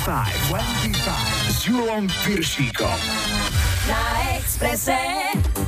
[0.00, 2.98] 25, 25 s Julom Piršíkom.
[3.84, 4.00] Na
[4.32, 4.96] Exprese.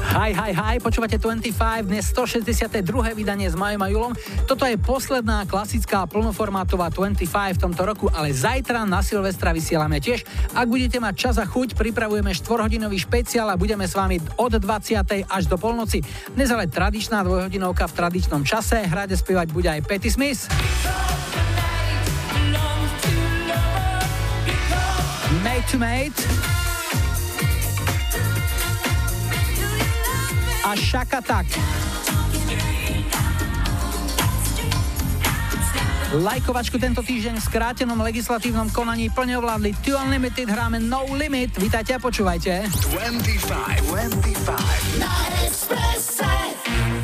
[0.09, 1.53] Hi, hi, hi, počúvate 25,
[1.85, 2.81] dnes 162.
[3.13, 4.17] vydanie s Majom a Julom.
[4.49, 10.25] Toto je posledná klasická plnoformátová 25 v tomto roku, ale zajtra na Silvestra vysielame tiež.
[10.57, 15.29] Ak budete mať čas a chuť, pripravujeme 4-hodinový špeciál a budeme s vami od 20.
[15.29, 16.01] až do polnoci.
[16.33, 20.49] Dnes ale tradičná dvojhodinovka v tradičnom čase, hrať a spievať bude aj Petty Smith.
[25.63, 26.19] Made to Mate
[30.67, 31.47] a Shakatak.
[36.19, 41.55] Lajkovačku tento týždeň v skrátenom legislatívnom konaní plne ovládli Two Unlimited, hráme No Limit.
[41.59, 42.67] Vítajte a počúvajte.
[42.67, 43.87] 25,
[44.99, 47.02] 25.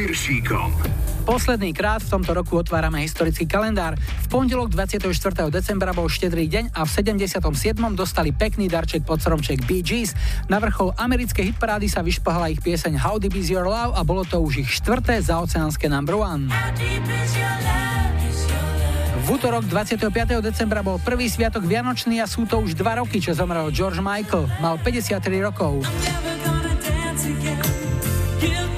[0.00, 0.72] Na Piršíkom.
[1.28, 4.00] Posledný krát v tomto roku otvárame historický kalendár.
[4.00, 5.12] V pondelok 24.
[5.52, 7.36] decembra bol štedrý deň a v 77.
[7.92, 10.16] dostali pekný darček pod stromček Bee Gees.
[10.48, 14.24] Na vrchol americkej hitparády sa vyšpahala ich pieseň How Deep Is Your Love a bolo
[14.24, 16.48] to už ich štvrté zaoceánske number one.
[19.20, 20.00] V útorok 25.
[20.40, 24.48] decembra bol prvý sviatok Vianočný a sú to už dva roky, čo zomrel George Michael.
[24.64, 25.84] Mal 53 rokov.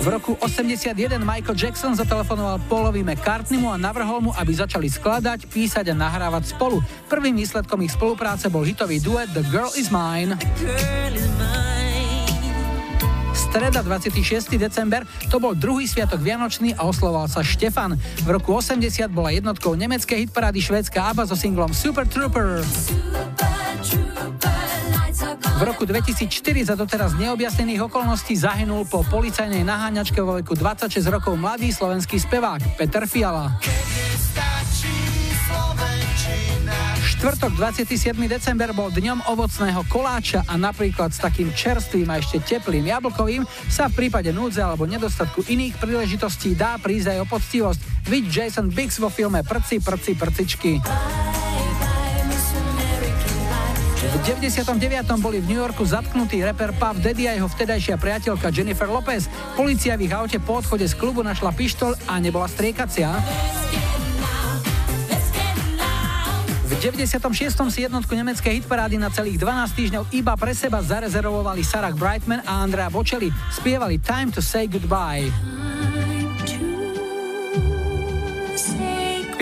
[0.02, 5.94] V roku 81 Michael Jackson zatelefonoval Paulovi McCartneymu a navrhol mu, aby začali skladať, písať
[5.94, 6.82] a nahrávať spolu.
[7.06, 10.34] Prvým výsledkom ich spolupráce bol hitový duet The Girl Is Mine.
[13.30, 14.50] Streda 26.
[14.58, 17.94] december to bol druhý sviatok Vianočný a oslovoval sa Štefan.
[18.26, 22.66] V roku 80 bola jednotkou nemeckej hitparády švédska ABBA so singlom Super Trooper.
[22.66, 23.30] Super
[23.86, 24.11] Trooper.
[25.62, 31.38] V roku 2004 za doteraz neobjasnených okolností zahynul po policajnej naháňačke vo veku 26 rokov
[31.38, 33.62] mladý slovenský spevák Peter Fiala.
[36.98, 38.10] Štvrtok 27.
[38.26, 43.86] december bol dňom ovocného koláča a napríklad s takým čerstvým a ešte teplým jablkovým sa
[43.86, 48.10] v prípade núdze alebo nedostatku iných príležitostí dá prísť aj o poctivosť.
[48.10, 50.82] Vidť Jason Biggs vo filme Prci, prci, prcičky.
[54.02, 54.66] V 99.
[55.22, 59.30] boli v New Yorku zatknutí reper Puff Daddy a jeho vtedajšia priateľka Jennifer Lopez.
[59.54, 63.14] Polícia v ich aute po odchode z klubu našla pištol a nebola striekacia.
[66.66, 67.30] V 96.
[67.70, 72.58] si jednotku nemeckej hitparády na celých 12 týždňov iba pre seba zarezervovali Sarah Brightman a
[72.58, 73.30] Andrea Bocelli.
[73.54, 75.61] Spievali Time to Say Goodbye.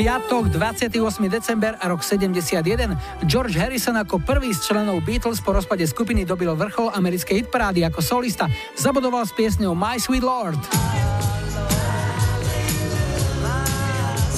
[0.01, 0.97] Piatok 28.
[1.29, 2.97] december rok 71
[3.29, 8.01] George Harrison ako prvý z členov Beatles po rozpade skupiny dobil vrchol americkej hitparády ako
[8.01, 8.49] solista.
[8.81, 10.57] Zabodoval s piesňou My Sweet Lord.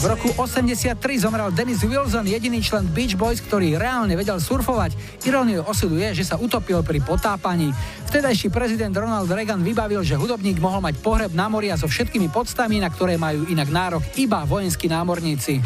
[0.03, 4.99] V roku 83 zomrel Dennis Wilson, jediný člen Beach Boys, ktorý reálne vedel surfovať.
[5.23, 7.71] Iróniou osudu je, že sa utopil pri potápaní.
[8.11, 12.83] Vtedajší prezident Ronald Reagan vybavil, že hudobník mohol mať pohreb na moria so všetkými podstami,
[12.83, 15.63] na ktoré majú inak nárok iba vojenskí námorníci.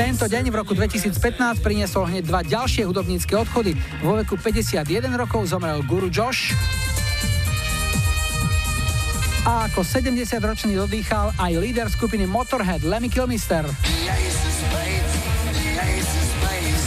[0.00, 1.12] Tento deň v roku 2015
[1.60, 3.76] priniesol hneď dva ďalšie hudobnícke odchody.
[4.00, 4.80] Vo veku 51
[5.12, 6.56] rokov zomrel Guru Josh,
[9.44, 13.66] a ako 70-ročný dodýchal aj líder skupiny Motorhead Lemmy Kilmister.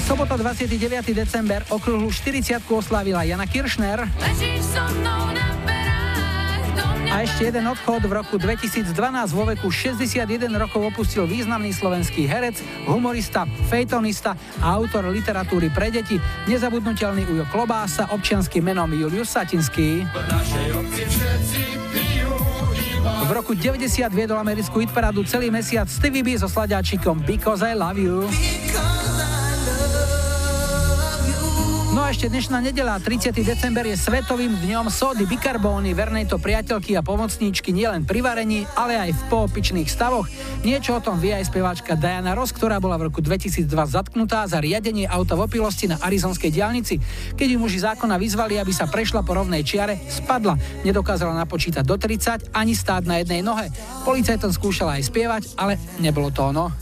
[0.03, 1.15] Sobota 29.
[1.15, 4.03] december okrúhlu 40 oslávila Jana Kiršner.
[7.11, 8.95] A ešte jeden odchod v roku 2012
[9.35, 12.55] vo veku 61 rokov opustil významný slovenský herec,
[12.87, 14.31] humorista, fejtonista
[14.63, 16.15] a autor literatúry pre deti,
[16.47, 20.07] nezabudnutelný Ujo Klobása, občianským menom Julius Satinský.
[21.91, 22.00] V
[23.31, 28.27] roku 90 viedol americkú hitparádu celý mesiac Stevie B so sladiačikom Because I Love You.
[28.27, 29.30] No a
[32.11, 33.31] ešte dnešná nedela, 30.
[33.39, 38.99] december je svetovým dňom sody bikarbóny, vernej to priateľky a pomocníčky nielen pri varení, ale
[38.99, 40.27] aj v poopičných stavoch.
[40.67, 44.59] Niečo o tom vie aj speváčka Diana Ross, ktorá bola v roku 2002 zatknutá za
[44.59, 46.99] riadenie auta v opilosti na arizonskej diálnici.
[47.39, 50.59] Keď ju muži zákona vyzvali, aby sa prešla po rovnej čiare, spadla.
[50.83, 53.71] Nedokázala napočítať do 30 ani stáť na jednej nohe.
[54.03, 56.75] Policajtom skúšala aj spievať, ale nebolo to ono.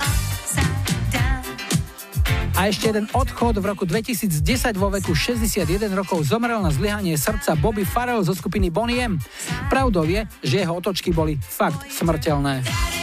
[2.59, 4.35] A ešte jeden odchod v roku 2010
[4.75, 5.63] vo veku 61
[5.95, 9.07] rokov zomrel na zlyhanie srdca Bobby Farrell zo skupiny Bonnie.
[9.71, 12.98] Pravdou je, že jeho otočky boli fakt smrteľné.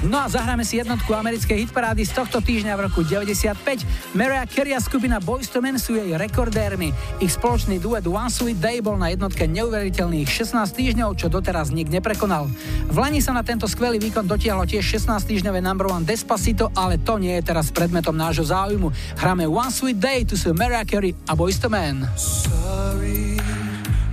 [0.00, 3.84] No a zahráme si jednotku americkej hitparády z tohto týždňa v roku 95.
[4.16, 6.88] Mariah Carey a skupina Boyz II Men sú jej rekordérmi.
[7.20, 11.92] Ich spoločný duet One Sweet Day bol na jednotke neuveriteľných 16 týždňov, čo doteraz nik
[11.92, 12.48] neprekonal.
[12.88, 16.96] V Lani sa na tento skvelý výkon dotiahlo tiež 16 týždňové number one Despacito, ale
[16.96, 18.88] to nie je teraz predmetom nášho záujmu.
[19.20, 22.08] Hráme One Sweet Day, tu sú Mariah Carey a Boyz II Men.
[22.16, 23.36] Sorry,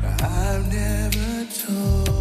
[0.03, 2.16] I've never told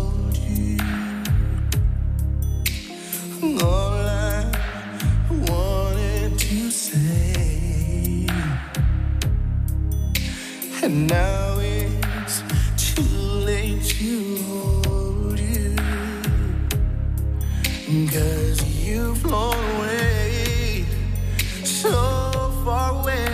[18.13, 20.85] Cause you've flown away
[21.65, 21.91] so
[22.65, 23.26] far away.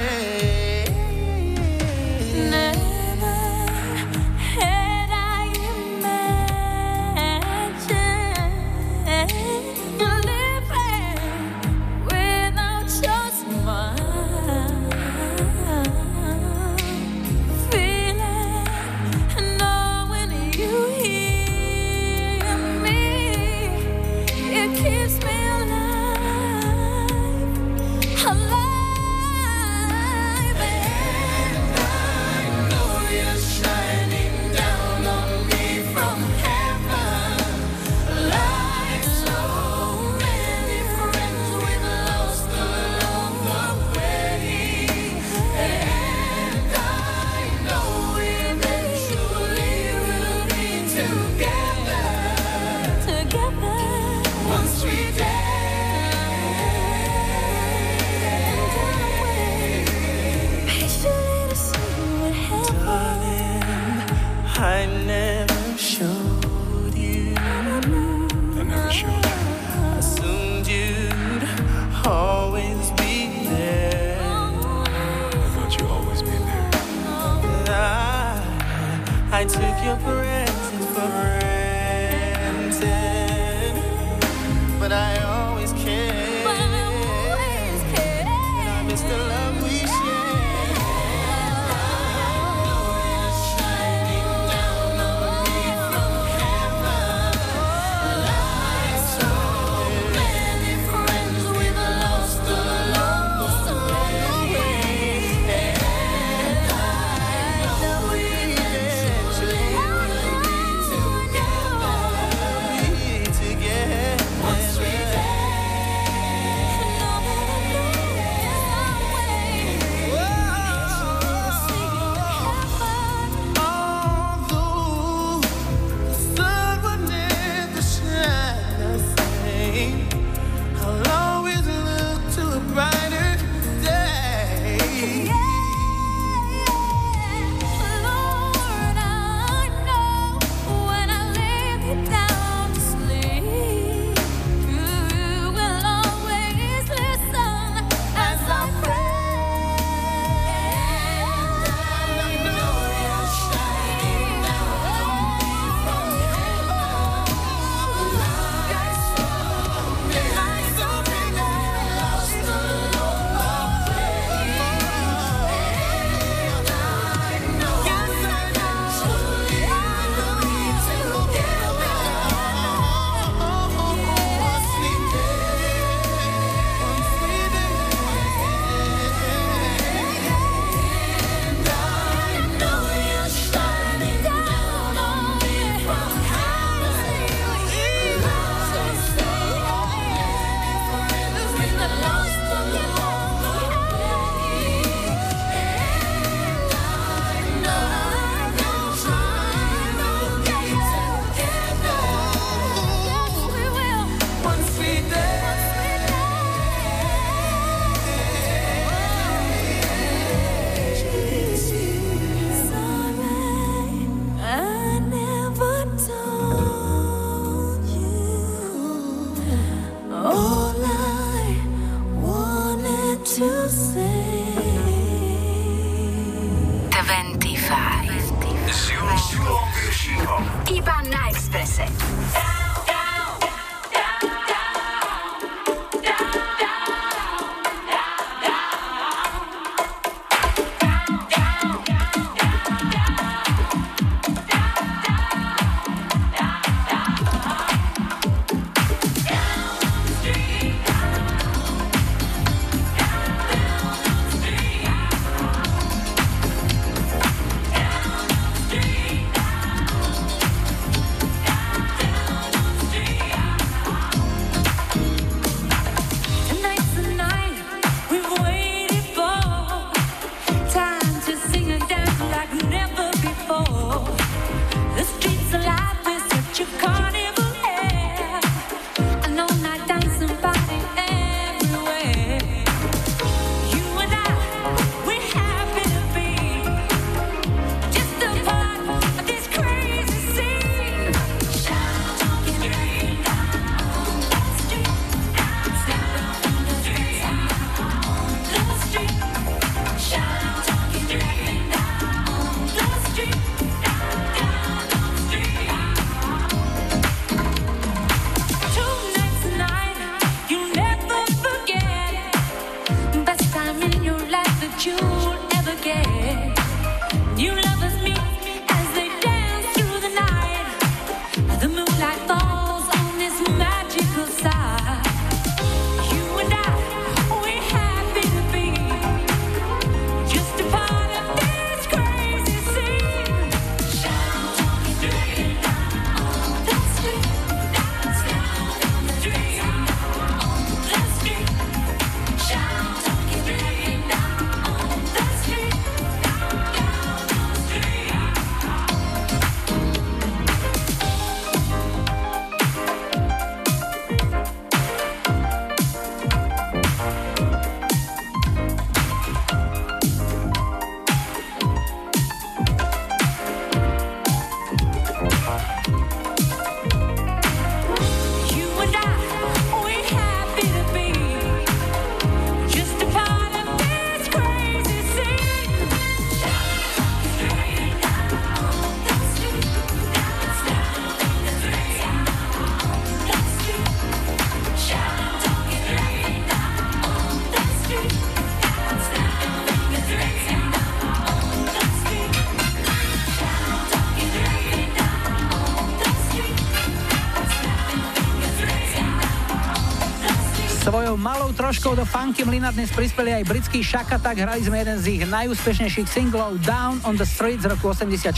[401.72, 405.22] Troškou do funky mlina dnes prispeli aj britský Shaka, tak hrali sme jeden z ich
[405.24, 408.28] najúspešnejších singlov Down on the Street z roku 84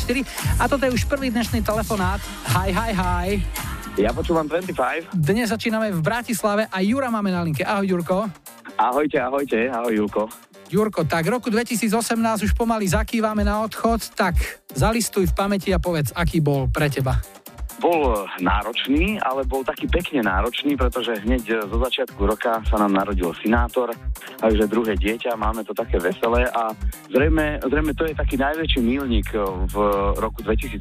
[0.63, 2.23] a toto je už prvý dnešný telefonát.
[2.55, 3.43] Hi, hi, hi.
[3.99, 5.19] Ja počúvam 25.
[5.19, 7.67] Dnes začíname v Bratislave a Jura máme na linke.
[7.67, 8.31] Ahoj, Jurko.
[8.79, 10.31] Ahojte, ahojte, ahoj, Jurko.
[10.71, 11.91] Jurko, tak roku 2018
[12.39, 14.39] už pomaly zakývame na odchod, tak
[14.71, 17.19] zalistuj v pamäti a povedz, aký bol pre teba
[17.85, 23.37] bol náročný, ale bol taký pekne náročný, pretože hneď zo začiatku roka sa nám narodil
[23.45, 23.93] synátor,
[24.41, 26.73] takže druhé dieťa, máme to také veselé a
[27.13, 29.29] zrejme, zrejme to je taký najväčší milník
[29.69, 29.77] v
[30.17, 30.81] roku 2018,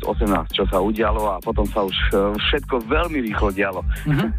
[0.55, 3.83] čo sa udialo a potom sa už e, všetko veľmi rýchlo dialo.
[4.07, 4.29] Mm-hmm.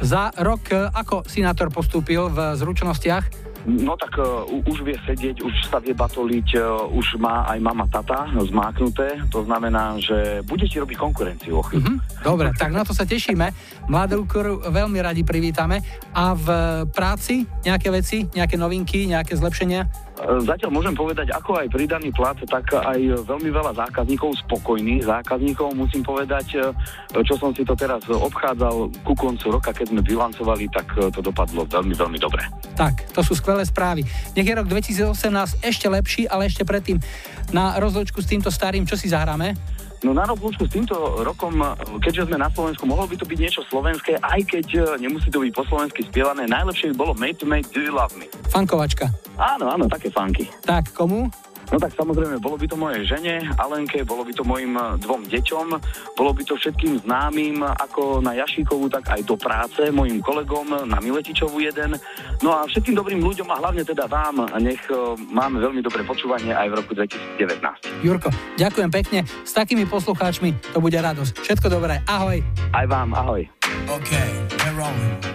[0.00, 3.53] Za rok e, ako synátor postúpil v zručnostiach?
[3.64, 7.88] No tak uh, už vie sedieť, už sa vie batoliť, uh, už má aj mama
[7.88, 11.64] tata zmáknuté, to znamená, že budete robiť konkurenciu.
[11.64, 12.20] Mm-hmm.
[12.20, 13.48] Dobre, tak na to sa tešíme.
[13.88, 14.28] Mladú
[14.68, 15.80] veľmi radi privítame.
[16.12, 16.46] A v
[16.92, 19.88] práci nejaké veci, nejaké novinky, nejaké zlepšenia?
[20.22, 26.06] Zatiaľ môžem povedať, ako aj pridaný plat, tak aj veľmi veľa zákazníkov, spokojných zákazníkov, musím
[26.06, 26.70] povedať,
[27.10, 31.66] čo som si to teraz obchádzal ku koncu roka, keď sme bilancovali, tak to dopadlo
[31.66, 32.46] veľmi, veľmi dobre.
[32.78, 34.06] Tak, to sú skvelé správy.
[34.38, 37.02] Nech je rok 2018 ešte lepší, ale ešte predtým
[37.50, 39.58] na rozločku s týmto starým, čo si zahráme?
[40.04, 41.64] No na rozlúčku s týmto rokom,
[42.04, 45.40] keďže sme na Slovensku, mohlo by to byť niečo slovenské, aj keď e, nemusí to
[45.40, 46.44] byť po slovensky spievané.
[46.44, 48.28] Najlepšie by bolo Made to Make Do You Love Me.
[48.52, 49.08] Fankovačka.
[49.40, 50.44] Áno, áno, také funky.
[50.68, 51.32] Tak, komu?
[51.74, 55.26] No tak samozrejme, bolo by to mojej žene, Alenke, bolo by to mojim eh, dvom
[55.26, 55.66] deťom,
[56.14, 61.02] bolo by to všetkým známym, ako na Jašíkovú, tak aj do práce, mojim kolegom na
[61.02, 61.98] Miletičovu jeden.
[62.46, 66.54] No a všetkým dobrým ľuďom a hlavne teda vám, nech eh, máme veľmi dobré počúvanie
[66.54, 68.06] aj v roku 2019.
[68.06, 69.26] Jurko, ďakujem pekne.
[69.42, 71.42] S takými poslucháčmi to bude radosť.
[71.42, 71.98] Všetko dobré.
[72.06, 72.38] Ahoj.
[72.70, 73.42] Aj vám, ahoj.
[73.90, 74.14] OK,
[74.62, 75.34] we're rolling.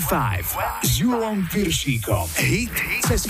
[0.00, 2.24] 25 s Julom Piršíkom.
[2.40, 2.72] Hit
[3.04, 3.28] cez.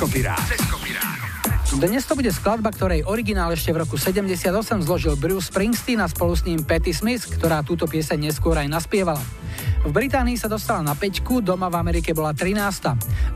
[1.74, 6.38] Dnes to bude skladba, ktorej originál ešte v roku 78 zložil Bruce Springsteen a spolu
[6.38, 9.18] s ním Patty Smith, ktorá túto pieseň neskôr aj naspievala.
[9.83, 12.54] V Británii sa dostala na peťku, doma v Amerike bola 13.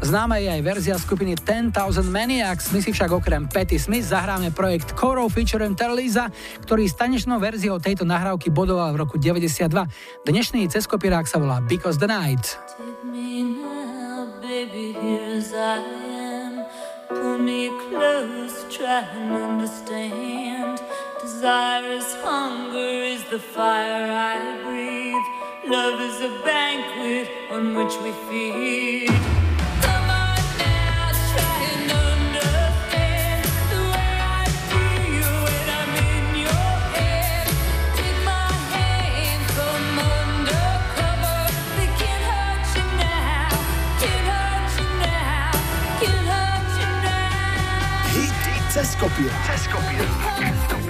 [0.05, 1.75] Známa je aj verzia skupiny 10,000
[2.07, 6.31] Maniacs, my si však okrem Patty Smith zahráme projekt Coro featuring Terlisa,
[6.63, 9.67] ktorý s tanečnou verziou tejto nahrávky bodoval v roku 92.
[10.23, 12.55] Dnešný ceskopirák sa volá Because the Night.
[15.35, 16.69] Take I I
[17.09, 20.81] Pull me close, try and understand.
[21.21, 25.73] Desire is hunger, is the fire I breathe.
[25.73, 29.54] Love is a banquet on which we feed.
[48.85, 49.47] Cez kopírák.
[49.47, 50.85] Cez kopírák.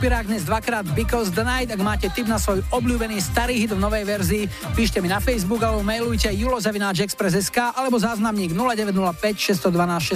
[0.00, 1.68] Kopirák dnes dvakrát Because the Night.
[1.68, 5.60] Ak máte tip na svoj obľúbený starý hit v novej verzii, píšte mi na Facebook
[5.60, 9.60] alebo mailujte julozavináčexpress.sk alebo záznamník 0905 612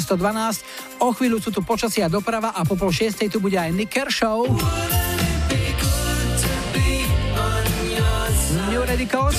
[0.09, 1.05] 612.
[1.05, 4.49] O chvíľu sú tu počasia doprava a po pol šiestej tu bude aj Nick Kershaw.
[8.73, 9.37] New Radicals.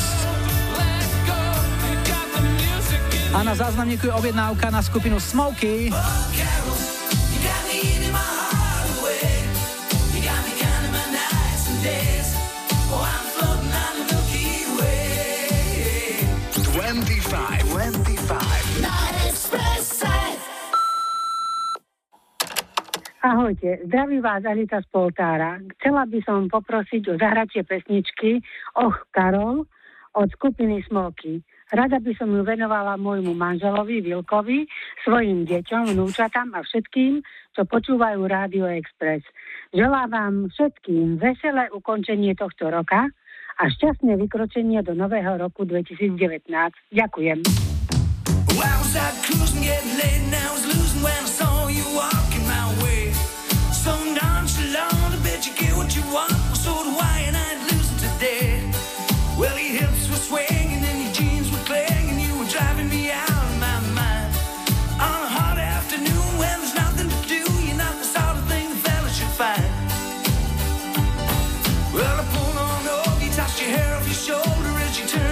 [3.33, 5.89] A na záznamníku je objednávka na skupinu Smokey.
[23.45, 25.61] Ahojte, zdraví vás Anita z Poltára.
[25.77, 28.41] Chcela by som poprosiť o zahratie pesničky
[28.73, 29.69] Och Karol
[30.17, 31.45] od skupiny Smoky.
[31.69, 34.65] Rada by som ju venovala môjmu manželovi Vilkovi,
[35.05, 37.21] svojim deťom, vnúčatám a všetkým,
[37.53, 39.21] čo počúvajú Rádio Express.
[39.77, 43.13] Želám vám všetkým veselé ukončenie tohto roka
[43.61, 46.49] a šťastné vykročenie do nového roku 2019.
[46.89, 47.45] Ďakujem.
[48.57, 48.81] Well,
[53.85, 55.13] so nonchalant.
[55.15, 56.33] I bet you get what you want.
[56.49, 58.49] Well, so do I, and I ain't losing today.
[59.37, 62.19] Well, your hips were swinging and your jeans were clanging.
[62.19, 64.31] You were driving me out of my mind.
[65.07, 68.65] On a hot afternoon when there's nothing to do, you're not the sort of thing
[68.73, 69.69] the fella should find.
[71.93, 75.24] Well, I pulled on over, you tossed your hair off your shoulder as you turned.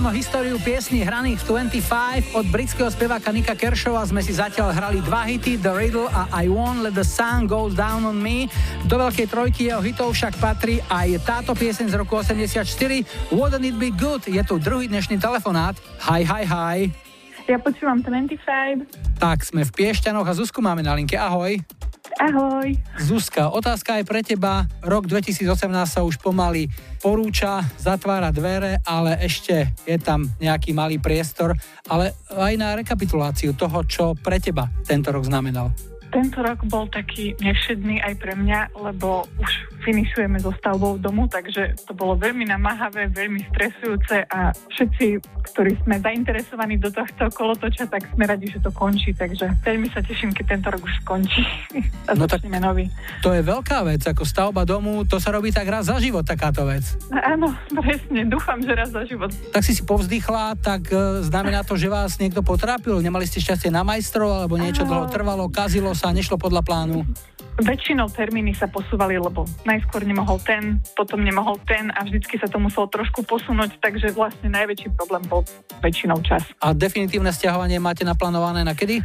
[0.00, 2.32] Nedávno históriu piesní hraných v 25.
[2.32, 6.48] Od britského speváka Nika Kershova sme si zatiaľ hrali dva hity, The Riddle a I
[6.48, 8.48] Won't Let The Sun Go Down On Me.
[8.88, 12.64] Do veľkej trojky jeho hitov však patrí aj táto pieseň z roku 84
[13.28, 14.24] Wouldn't It Be Good.
[14.24, 15.76] Je tu druhý dnešný telefonát.
[16.08, 16.78] Hi, hi, hi.
[17.44, 19.20] Ja počúvam 25.
[19.20, 21.20] Tak, sme v Piešťanoch a Zuzku máme na linke.
[21.20, 21.60] Ahoj.
[22.20, 22.76] Ahoj.
[23.00, 24.68] Zuzka, otázka je pre teba.
[24.84, 25.48] Rok 2018
[25.88, 26.68] sa už pomaly
[27.00, 31.56] porúča, zatvára dvere, ale ešte je tam nejaký malý priestor,
[31.88, 35.72] ale aj na rekapituláciu toho, čo pre teba tento rok znamenal.
[36.10, 39.50] Tento rok bol taký nevšedný aj pre mňa, lebo už
[39.80, 45.06] finišujeme so stavbou domu, takže to bolo veľmi namáhavé, veľmi stresujúce a všetci,
[45.54, 50.04] ktorí sme zainteresovaní do tohto kolotoča, tak sme radi, že to končí, takže veľmi sa
[50.04, 51.42] teším, keď tento rok už skončí
[52.08, 52.92] a no tak nový.
[53.24, 56.68] To je veľká vec, ako stavba domu, to sa robí tak raz za život, takáto
[56.68, 56.84] vec.
[57.10, 59.32] Áno, presne, dúfam, že raz za život.
[59.54, 63.00] Tak si si povzdychla, tak e, znamená to, že vás niekto potrápil?
[63.00, 67.04] Nemali ste šťastie na majstrov, alebo niečo dlho trvalo, kazilo sa, nešlo podľa plánu?
[67.60, 72.56] Väčšinou termíny sa posúvali, lebo najskôr nemohol ten, potom nemohol ten a vždycky sa to
[72.56, 75.44] muselo trošku posunúť, takže vlastne najväčší problém bol
[75.84, 76.40] väčšinou čas.
[76.64, 79.04] A definitívne stiahovanie máte naplánované na kedy?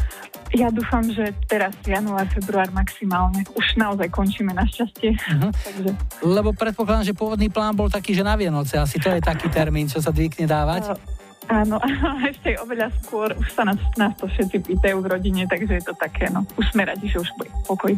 [0.55, 3.43] Ja dúfam, že teraz január, február maximálne.
[3.59, 5.19] Už naozaj končíme našťastie.
[5.19, 5.51] Uh-huh.
[5.67, 5.91] takže...
[6.23, 8.79] Lebo predpokladám, že pôvodný plán bol taký, že na Vianoce.
[8.79, 10.95] Asi to je taký termín, čo sa zvykne dávať.
[10.95, 11.14] Uh,
[11.45, 11.77] Áno,
[12.31, 13.29] ešte oveľa skôr.
[13.37, 16.41] Už sa nás, nás to všetci pýtajú v rodine, takže je to také, no.
[16.57, 17.93] Už sme radi, že už bude pokoj.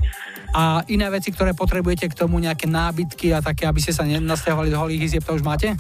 [0.52, 4.68] A iné veci, ktoré potrebujete k tomu, nejaké nábytky a také, aby ste sa nenasťahovali
[4.68, 5.76] do holých izieb, to už máte?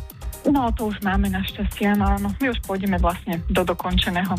[0.47, 2.31] No, to už máme našťastie, áno, áno.
[2.39, 4.35] My už pôjdeme vlastne do dokončeného.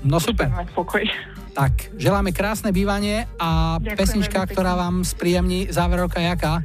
[0.00, 0.48] No super.
[0.72, 1.04] pokoj.
[1.52, 6.62] Tak, želáme krásne bývanie a Ďakujem pesnička, ktorá vám spríjemní záver roka, jaká?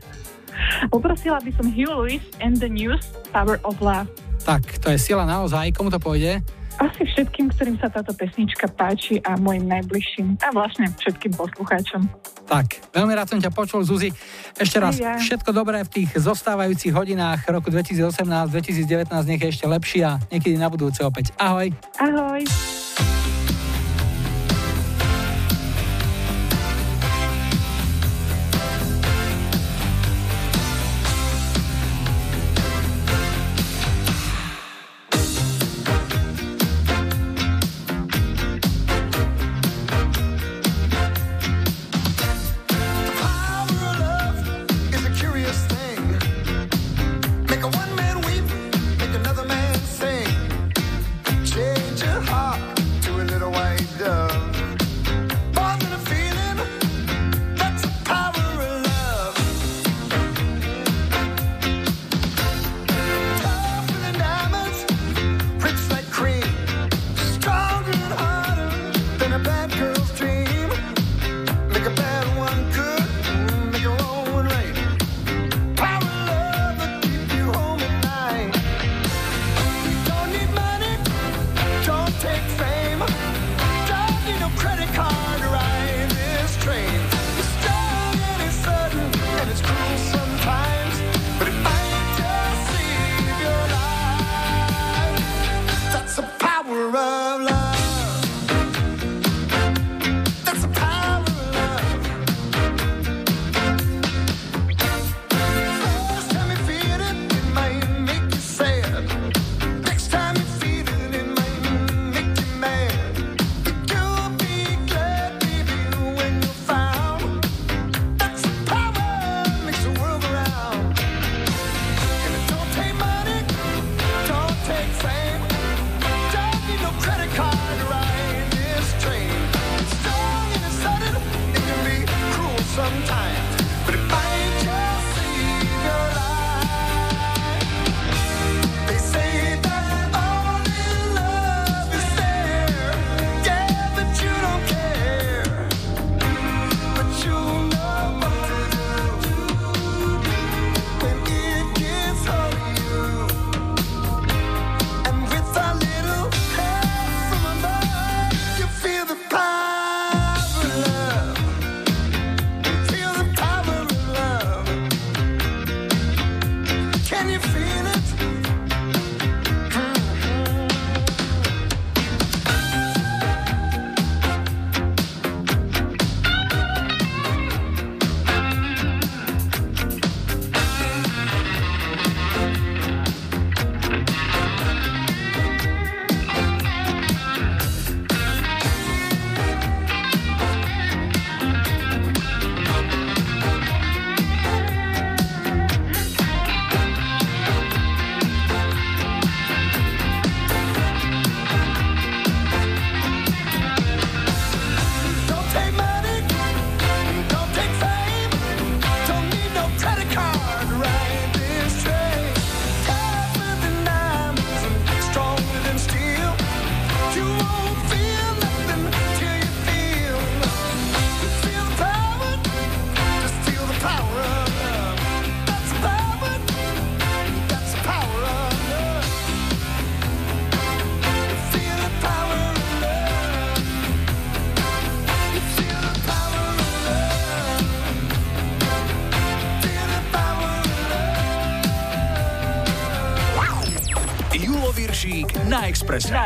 [0.88, 3.04] Poprosila by som Hugh Lewis and the News
[3.36, 4.08] Power of Love.
[4.46, 5.74] Tak, to je sila naozaj.
[5.74, 6.38] Komu to pôjde?
[6.76, 12.04] Asi všetkým, ktorým sa táto pesnička páči a môjim najbližším a vlastne všetkým poslucháčom.
[12.46, 14.12] Tak, veľmi rád som ťa počul, Zuzi.
[14.60, 15.16] Ešte raz, ja.
[15.16, 20.68] všetko dobré v tých zostávajúcich hodinách roku 2018-2019, nech je ešte lepší a niekedy na
[20.68, 21.32] budúce opäť.
[21.40, 21.72] Ahoj.
[21.96, 22.44] Ahoj.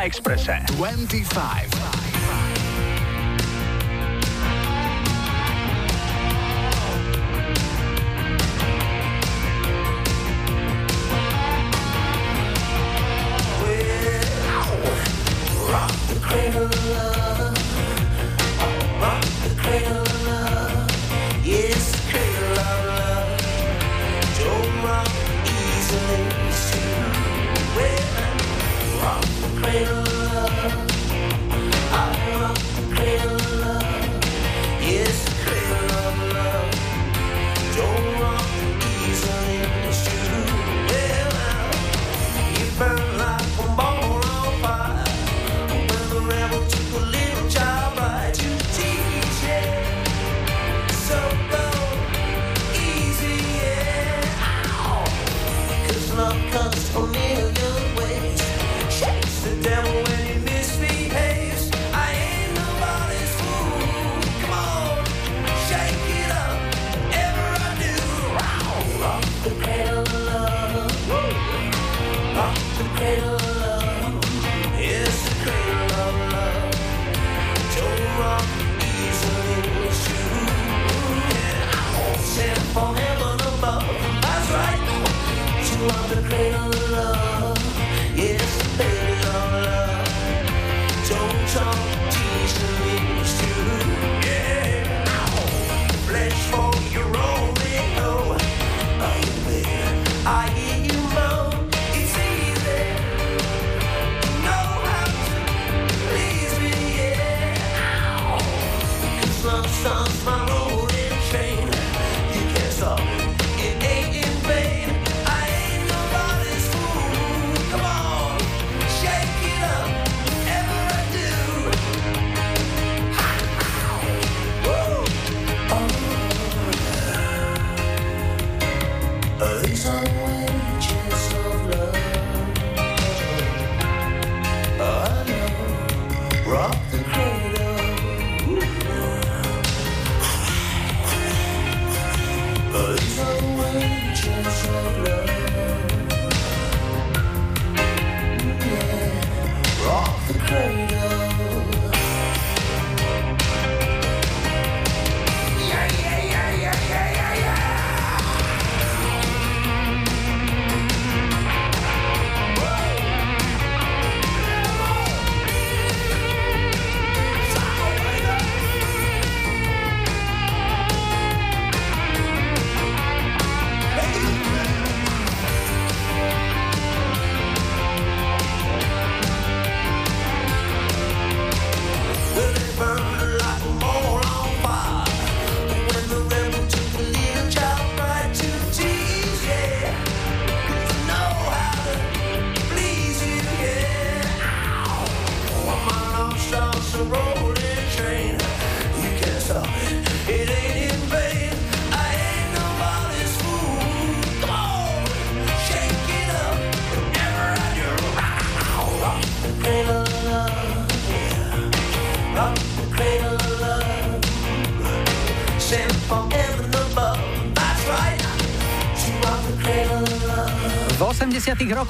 [0.00, 0.64] Na Expresse.
[0.78, 1.69] 25.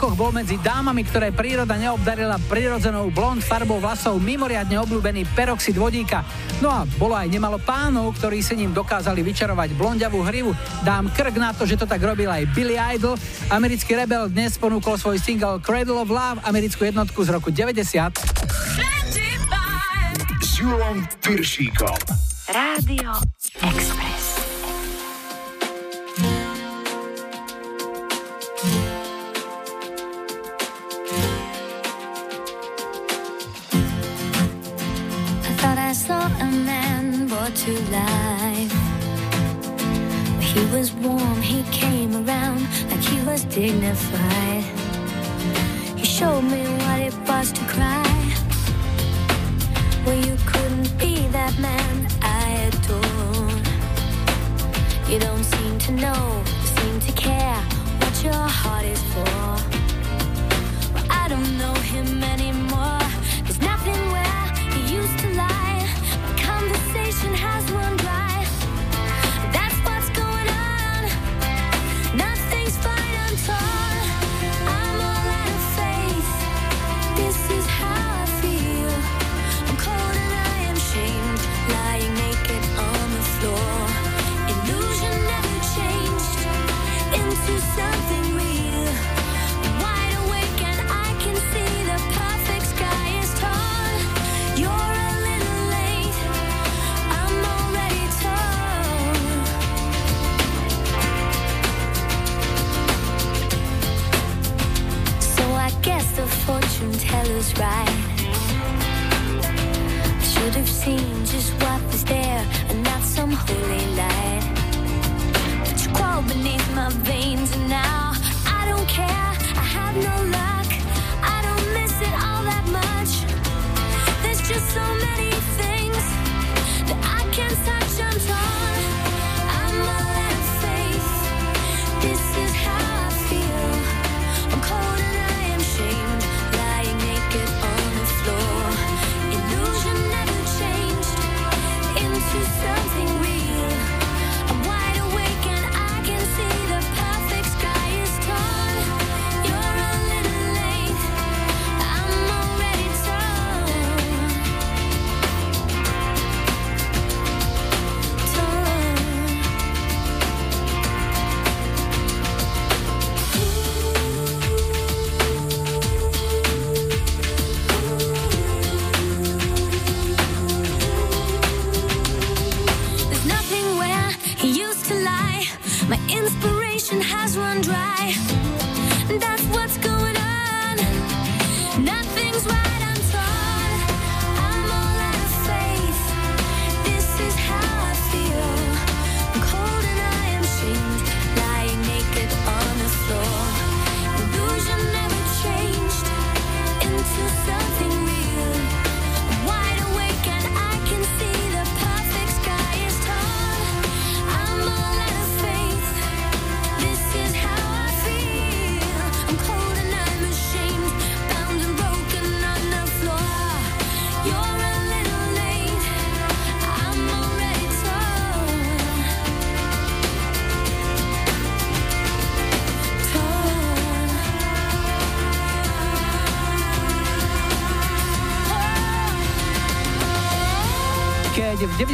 [0.00, 6.24] rokoch bol medzi dámami, ktoré príroda neobdarila prirodzenou blond farbou vlasov mimoriadne obľúbený peroxid vodíka.
[6.64, 10.56] No a bolo aj nemalo pánov, ktorí si ním dokázali vyčarovať blondiavú hrivu.
[10.88, 13.20] Dám krk na to, že to tak robil aj Billy Idol.
[13.52, 17.84] Americký rebel dnes ponúkol svoj single Cradle of Love, americkú jednotku z roku 90.
[20.40, 21.04] S Julom
[22.48, 23.12] Rádio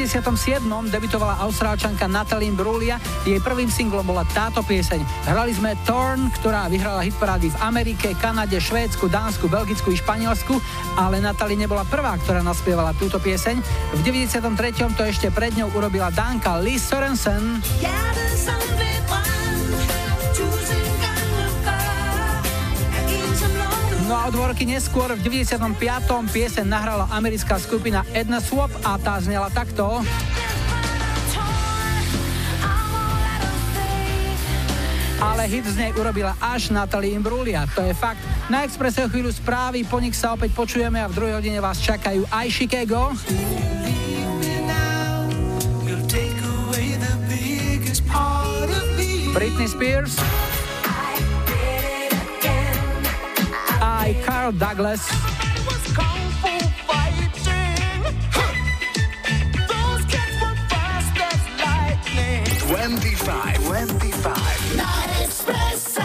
[0.07, 0.63] 97.
[0.87, 5.03] debitovala austrálčanka Natalie Brulia, jej prvým singlom bola táto pieseň.
[5.27, 10.63] Hrali sme Torn, ktorá vyhrala hitparády v Amerike, Kanade, Švédsku, Dánsku, Belgicku i Španielsku,
[10.95, 13.59] ale Natalie nebola prvá, ktorá naspievala túto pieseň.
[13.99, 14.95] V 93.
[14.95, 17.59] to ešte pred ňou urobila Danka Lee Sorensen.
[17.83, 18.16] No
[24.27, 25.71] o dva roky neskôr, v 95.
[26.35, 30.03] pieseň nahrala americká skupina Edna Swap a tá znela takto.
[35.23, 38.19] Ale hit z nej urobila až Natalie Imbruglia, to je fakt.
[38.51, 41.79] Na Expresse o chvíľu správy, po nich sa opäť počujeme a v druhej hodine vás
[41.79, 43.15] čakajú aj Chicago.
[49.31, 50.46] Britney Spears.
[54.47, 55.01] Carl Douglas.
[62.69, 64.77] Twenty-five, twenty-five.
[64.77, 64.87] Na
[65.23, 65.99] Expresse.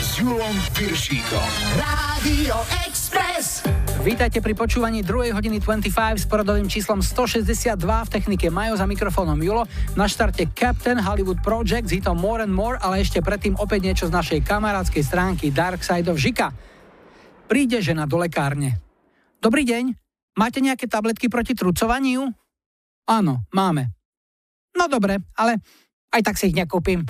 [0.00, 1.48] S Julom Piršíkom.
[1.48, 1.67] Rádio Express.
[3.98, 5.34] Vítajte pri počúvaní 2.
[5.34, 9.66] hodiny 25 s poradovým číslom 162 v technike Majo za mikrofónom Julo.
[9.98, 14.06] Na štarte Captain Hollywood Project s hitom More and More, ale ešte predtým opäť niečo
[14.06, 16.54] z našej kamarádskej stránky Dark Side of Žika.
[17.50, 18.78] Príde žena do lekárne.
[19.42, 19.90] Dobrý deň,
[20.38, 22.30] máte nejaké tabletky proti trucovaniu?
[23.10, 23.90] Áno, máme.
[24.78, 25.58] No dobre, ale
[26.14, 27.02] aj tak si ich nekúpim.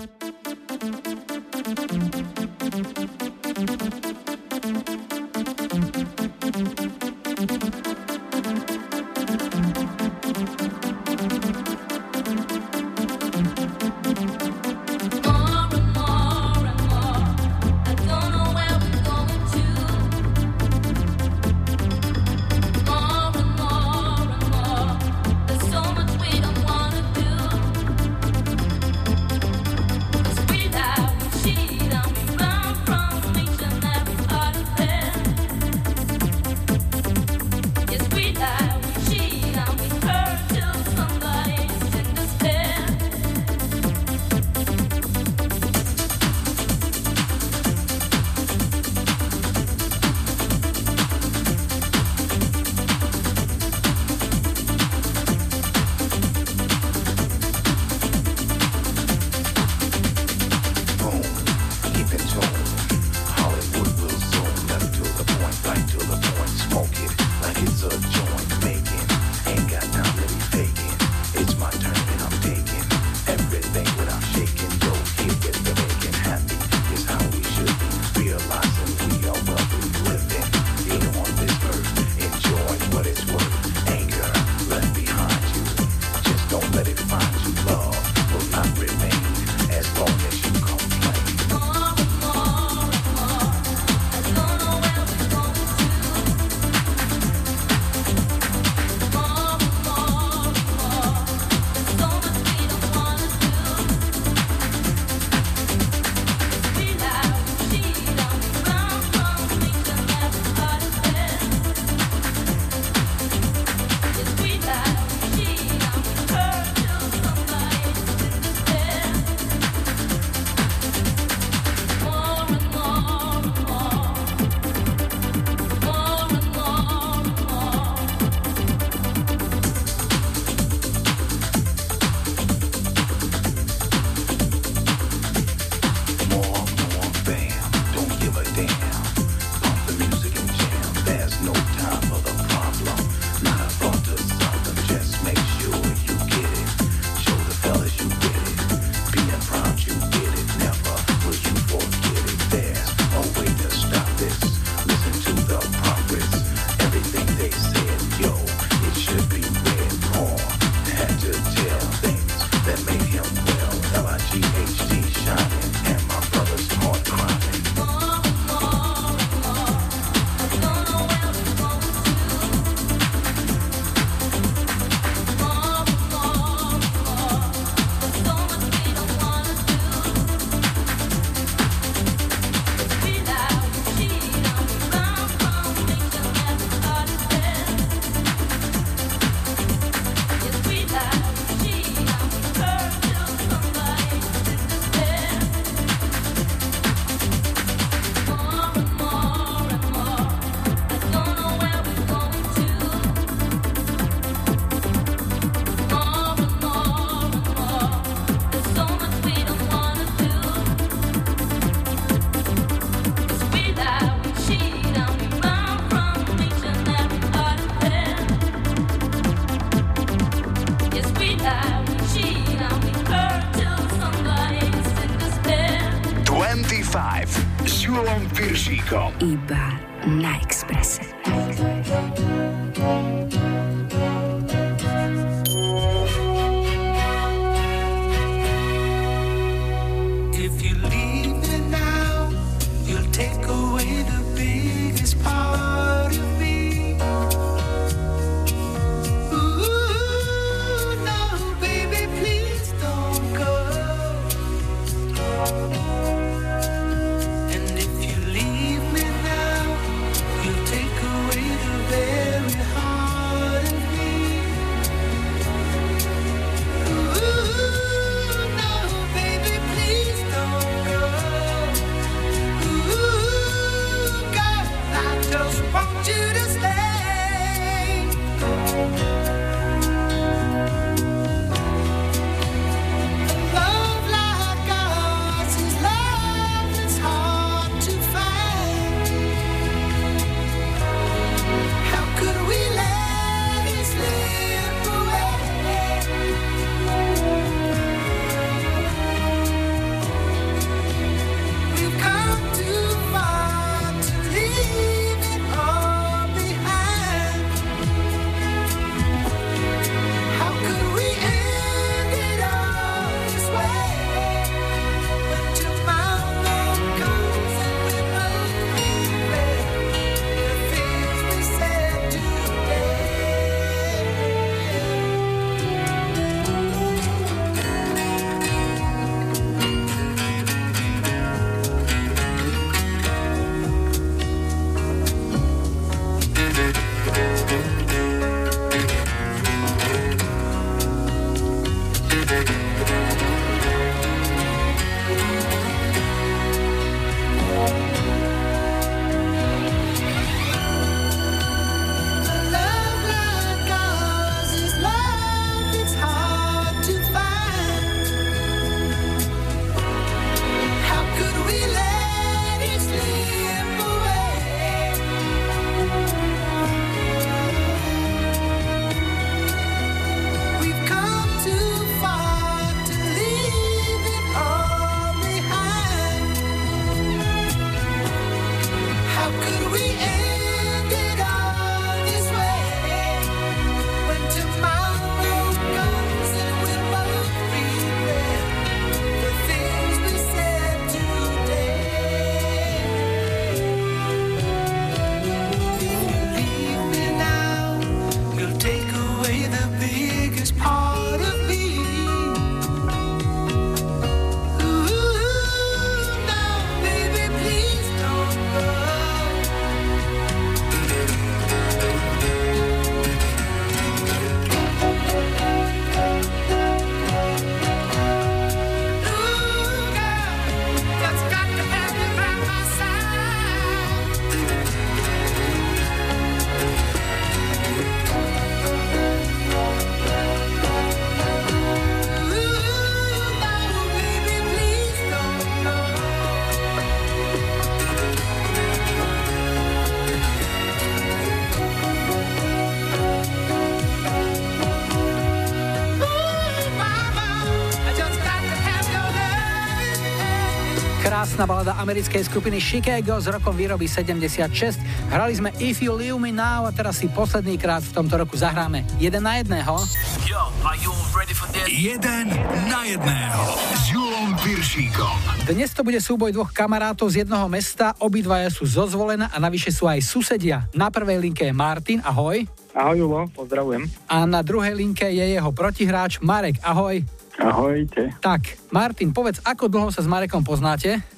[451.39, 454.74] Krásna balada americkej skupiny Chicago z rokom výroby 76.
[455.07, 458.34] Hrali sme If You Leave Me Now a teraz si posledný krát v tomto roku
[458.34, 459.78] zahráme jeden na jedného.
[460.26, 461.62] Yo, are you ready for this?
[461.70, 462.34] Jeden
[462.66, 465.47] na jedného s Julom Piršíkom.
[465.47, 469.70] Dnes to bude súboj dvoch kamarátov z jednoho mesta, obidvaja sú zo zvolená a navyše
[469.70, 470.66] sú aj susedia.
[470.74, 472.43] Na prvej linke je Martin, ahoj.
[472.74, 473.86] Ahoj Julo, pozdravujem.
[474.11, 476.99] A na druhej linke je jeho protihráč Marek, ahoj.
[477.39, 478.11] Ahojte.
[478.18, 481.18] Tak, Martin, povedz, ako dlho sa s Marekom poznáte?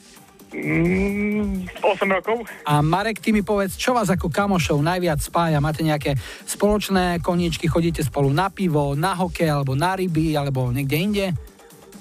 [0.50, 2.42] Mm, 8 rokov.
[2.66, 5.62] A Marek, ty mi povedz, čo vás ako kamošov najviac spája?
[5.62, 10.96] Máte nejaké spoločné koníčky, chodíte spolu na pivo, na hokej, alebo na ryby, alebo niekde
[10.98, 11.26] inde?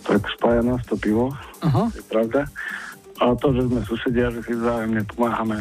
[0.01, 1.29] Tak spája nás to pivo,
[1.61, 1.93] Aha.
[1.93, 2.49] je pravda.
[3.19, 5.59] A to, že sme susedia, že si vzájomne pomáhame,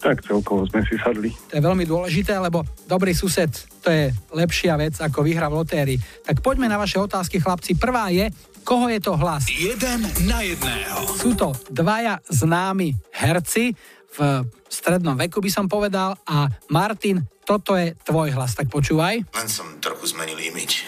[0.00, 1.30] tak celkovo sme si sadli.
[1.52, 3.52] To je veľmi dôležité, lebo dobrý sused,
[3.84, 5.98] to je lepšia vec, ako vyhra v lotérii.
[6.24, 7.76] Tak poďme na vaše otázky, chlapci.
[7.76, 8.32] Prvá je,
[8.64, 9.44] koho je to hlas?
[9.52, 11.04] Jeden na jedného.
[11.14, 13.76] Sú to dvaja známi herci
[14.14, 19.26] v strednom veku by som povedal a Martin, toto je tvoj hlas, tak počúvaj.
[19.26, 20.86] Len som trochu zmenil imič.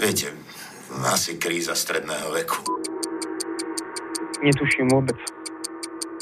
[0.00, 0.32] Viete,
[1.04, 2.64] asi kríza stredného veku.
[4.40, 5.20] Netuším vôbec.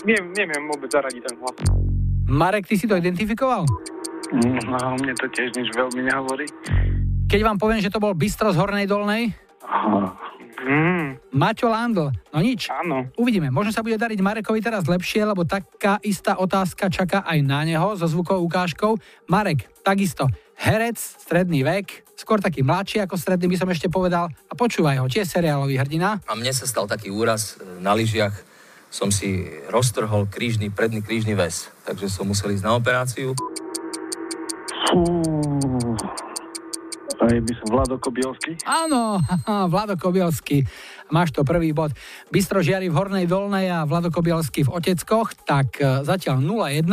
[0.03, 1.57] Nie, neviem vôbec zaradiť ten hlas.
[2.29, 3.63] Marek, ty si to identifikoval?
[4.35, 6.45] No, mne to tiež nič veľmi nehovorí.
[7.31, 9.33] Keď vám poviem, že to bol Bystro z Hornej Dolnej?
[9.65, 10.13] Aha.
[10.59, 11.23] Mm.
[11.39, 12.67] Maťo Landl, no nič.
[12.67, 13.07] Áno.
[13.15, 17.63] Uvidíme, možno sa bude dariť Marekovi teraz lepšie, lebo taká istá otázka čaká aj na
[17.63, 18.99] neho so zvukovou ukážkou.
[19.31, 20.27] Marek, takisto,
[20.59, 25.07] herec, stredný vek, skôr taký mladší ako stredný by som ešte povedal a počúvaj ho,
[25.07, 26.19] tiež seriálový hrdina.
[26.27, 28.35] A mne sa stal taký úraz e, na lyžiach.
[28.89, 33.37] Som si roztrhol krížny, predný krížny väz, takže som musel ísť na operáciu.
[34.89, 35.05] Fú.
[37.19, 38.55] Aj by som Vlado Kobielsky.
[38.63, 39.19] Áno,
[39.73, 40.63] Vlado Kobielsky.
[41.11, 41.91] Máš to prvý bod.
[42.31, 46.87] Bystro žiari v Hornej Dolnej a Vlado Kobielsky v Oteckoch, tak e, zatiaľ 0-1.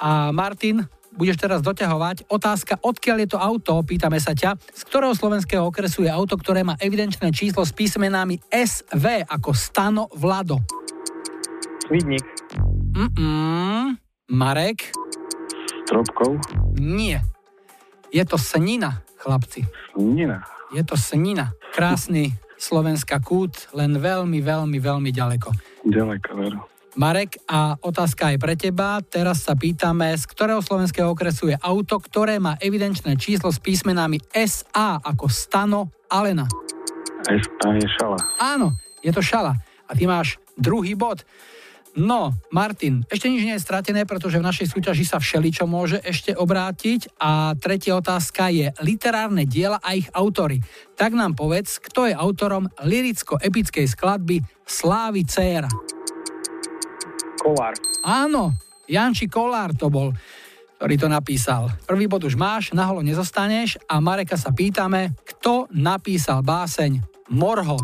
[0.00, 0.80] A Martin,
[1.12, 2.32] budeš teraz doťahovať.
[2.32, 4.56] Otázka, odkiaľ je to auto, pýtame sa ťa.
[4.56, 10.08] Z ktorého slovenského okresu je auto, ktoré má evidenčné číslo s písmenami SV ako Stano
[10.16, 10.64] Vlado?
[11.84, 12.24] Svidník.
[12.96, 13.98] Mm-mm.
[14.30, 14.94] Marek?
[15.84, 16.38] Stropkov.
[16.78, 17.20] Nie.
[18.14, 19.68] Je to Snina, chlapci.
[19.92, 20.40] Snina.
[20.72, 21.52] Je to Snina.
[21.76, 25.48] Krásny Slovenská kút, len veľmi, veľmi, veľmi ďaleko.
[25.84, 26.60] Ďaleko, veru.
[26.98, 28.98] Marek, a otázka aj pre teba.
[29.00, 34.18] Teraz sa pýtame, z ktorého slovenského okresu je auto, ktoré má evidenčné číslo s písmenami
[34.34, 36.44] SA ako Stano Alena.
[37.24, 38.18] SA je šala.
[38.42, 39.54] Áno, je to šala.
[39.86, 41.22] A ty máš druhý bod.
[41.98, 46.30] No, Martin, ešte nič nie je stratené, pretože v našej súťaži sa všeličo môže ešte
[46.30, 47.18] obrátiť.
[47.18, 50.62] A tretia otázka je literárne diela a ich autory.
[50.94, 55.66] Tak nám povedz, kto je autorom liricko-epickej skladby Slávy Céra.
[57.42, 57.74] Kolár.
[58.06, 58.54] Áno,
[58.86, 60.14] Janči Kolár to bol,
[60.78, 61.74] ktorý to napísal.
[61.90, 67.02] Prvý bod už máš, na holo nezostaneš a Mareka sa pýtame, kto napísal báseň
[67.34, 67.80] Morho.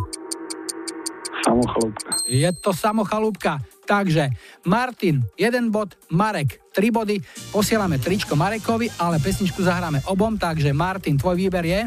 [1.43, 2.11] Samochalúbka.
[2.27, 3.63] Je to samochalúbka.
[3.87, 4.35] Takže
[4.67, 7.23] Martin, jeden bod, Marek, tri body.
[7.55, 11.87] Posielame tričko Marekovi, ale pesničku zahráme obom, takže Martin, tvoj výber je?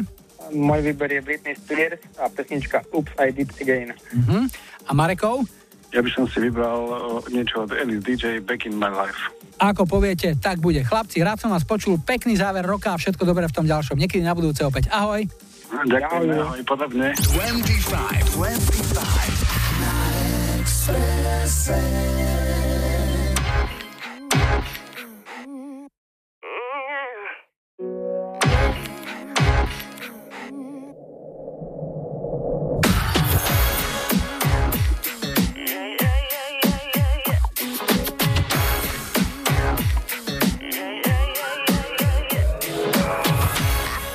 [0.50, 3.92] Môj výber je Britney Spears a pesnička Oops, I Did Again.
[3.92, 4.48] Uh-huh.
[4.88, 5.46] A Marekov?
[5.90, 9.30] Ja by som si vybral uh, niečo od Alice DJ Back in my life.
[9.60, 10.80] Ako poviete, tak bude.
[10.80, 14.00] Chlapci, rád som vás počul, pekný záver roka a všetko dobré v tom ďalšom.
[14.00, 14.88] Niekedy na budúce opäť.
[14.88, 15.28] Ahoj.
[15.70, 17.14] Ďakujem, ahoj, podobne.
[17.14, 19.39] 25, 25.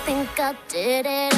[0.05, 1.34] think I did it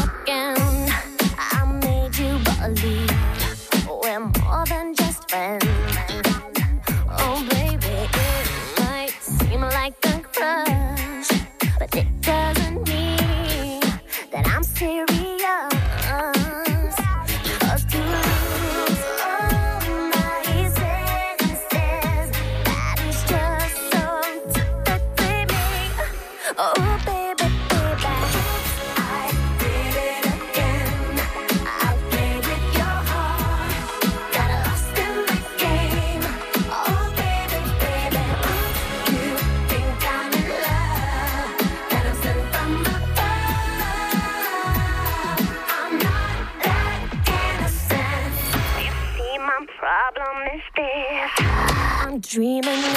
[52.30, 52.97] dreaming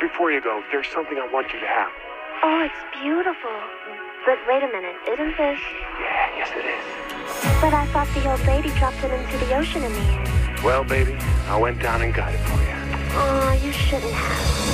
[0.00, 1.92] before you go, there's something I want you to have.
[2.42, 3.50] Oh, it's beautiful.
[4.24, 5.60] But wait a minute, isn't this?
[6.00, 6.84] Yeah, yes it is.
[7.60, 10.60] But I thought the old lady dropped it into the ocean in the air.
[10.64, 11.16] Well, baby,
[11.48, 12.76] I went down and got it for you.
[13.12, 14.69] Oh, you shouldn't have.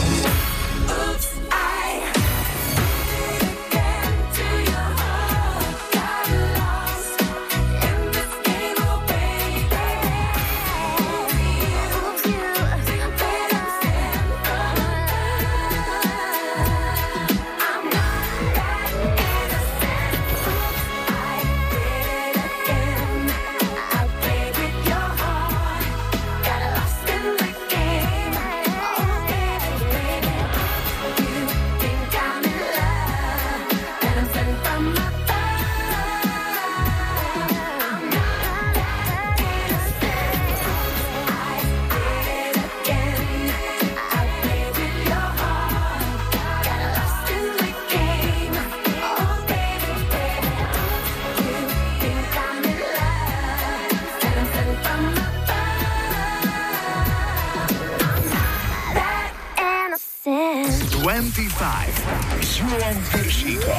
[62.77, 63.76] Milan Peršíkom.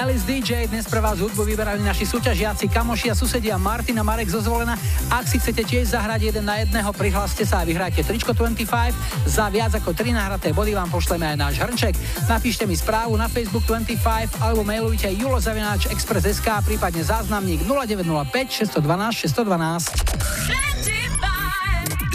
[0.00, 0.64] Alice DJ.
[0.72, 4.72] Dnes pre vás hudbu vyberali naši súťažiaci, kamoši a susedia Martina Marek zo Zvolena.
[5.12, 8.96] Ak si chcete tiež zahrať jeden na jedného, prihláste sa a vyhrajte tričko 25.
[9.28, 12.00] Za viac ako 3 nahraté body vám pošleme aj náš hrnček.
[12.32, 19.28] Napíšte mi správu na Facebook 25 alebo mailujte Julo julozavináč express.sk prípadne záznamník 0905 612
[19.28, 20.00] 612.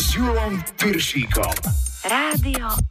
[0.02, 0.58] S Julom
[2.02, 2.85] Rádio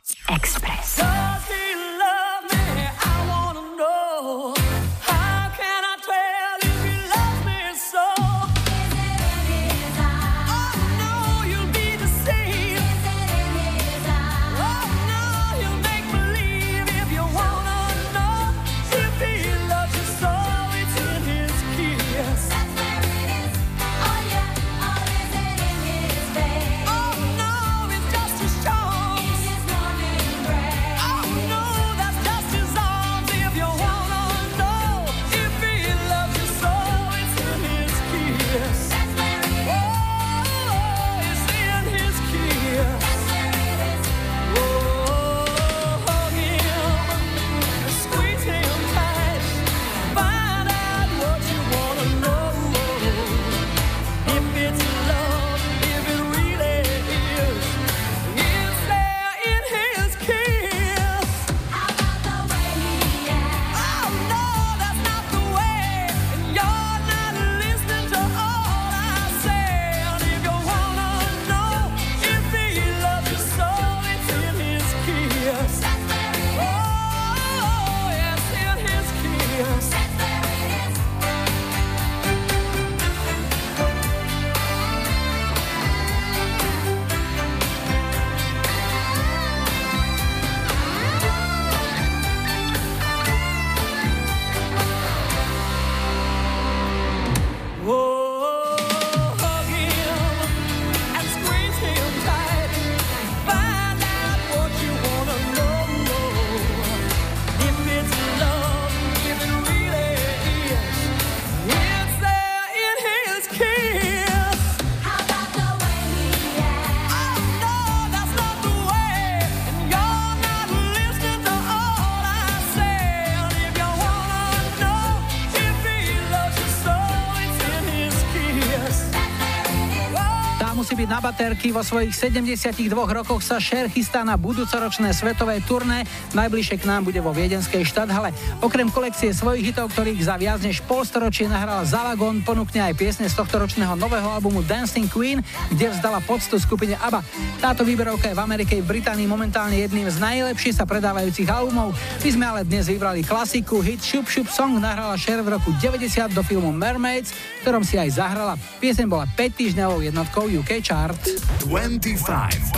[131.05, 131.69] byť na baterky.
[131.69, 136.09] Vo svojich 72 rokoch sa Cher chystá na budúcoročné svetové turné.
[136.33, 138.33] Najbližšie k nám bude vo viedenskej štadhale.
[138.65, 143.37] Okrem kolekcie svojich hitov, ktorých za viac než polstoročie nahrala Zalagon, ponúkne aj piesne z
[143.37, 147.21] tohto ročného nového albumu Dancing Queen, kde vzdala poctu skupine ABBA.
[147.61, 151.93] Táto výberovka je v Amerike i Británii momentálne jedným z najlepšie sa predávajúcich albumov.
[152.25, 156.33] My sme ale dnes vybrali klasiku, hit Šup Šup Song nahrala Cher v roku 90
[156.33, 158.57] do filmu Mermaids, ktorom si aj zahrala.
[158.81, 160.94] Piesem bola 5 týždňovou jednotkou UK Chart.
[160.95, 162.71] 25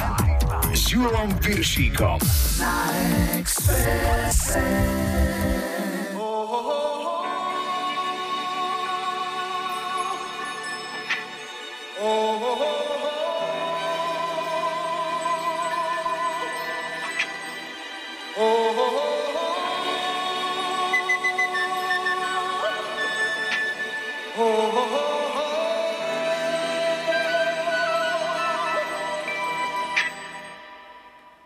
[0.73, 2.19] s Julom Piršíkom.
[2.59, 2.89] Na
[3.37, 4.65] Expresse.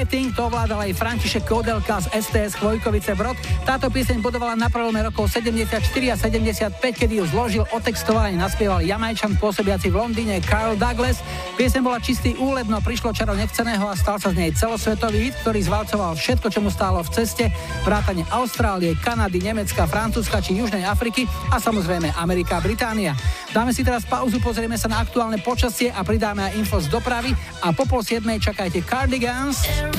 [0.00, 3.36] Fighting to ovládal aj František Kodelka z STS Chvojkovice Brod.
[3.68, 5.76] Táto pieseň budovala na prelome rokov 74
[6.08, 11.20] a 75, kedy ju zložil, otextoval a naspieval Jamajčan pôsobiaci v Londýne Carl Douglas.
[11.60, 15.36] Pieseň bola čistý úlet, no prišlo čaro nechceného a stal sa z nej celosvetový hit,
[15.44, 17.52] ktorý zvalcoval všetko, čo mu stálo v ceste,
[17.84, 23.12] vrátane Austrálie, Kanady, Nemecka, Francúzska či Južnej Afriky a samozrejme Amerika a Británia.
[23.52, 27.36] Dáme si teraz pauzu, pozrieme sa na aktuálne počasie a pridáme aj info z dopravy
[27.60, 29.89] a po pol čakajte Cardigans.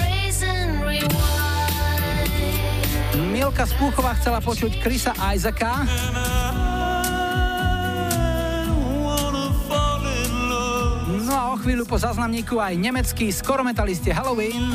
[3.32, 5.84] Milka Spúchová chcela počuť Krisa Isaaca.
[11.22, 14.72] No a o chvíľu po zaznamníku aj nemeckí skorometalisti Halloween.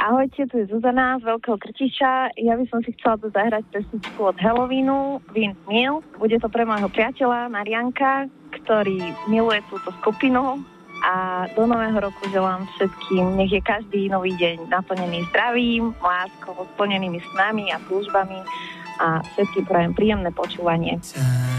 [0.00, 2.32] Ahojte, tu je Zuzana z Veľkého Krtiša.
[2.40, 6.00] Ja by som si chcela tu zahrať pesničku od Halloweenu, Wind Mill.
[6.16, 10.64] Bude to pre môjho priateľa Marianka, ktorý miluje túto skupinu
[11.04, 17.20] a do nového roku želám všetkým, nech je každý nový deň naplnený zdravím, láskou, splnenými
[17.36, 18.40] snami a túžbami
[19.04, 20.96] a všetkým prajem príjemné počúvanie.
[21.04, 21.54] Time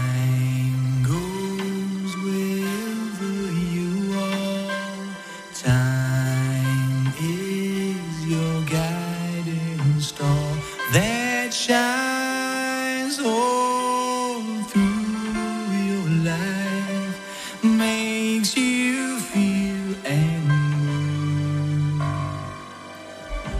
[10.92, 17.18] that shines on through your life
[17.64, 20.54] makes you feel angry.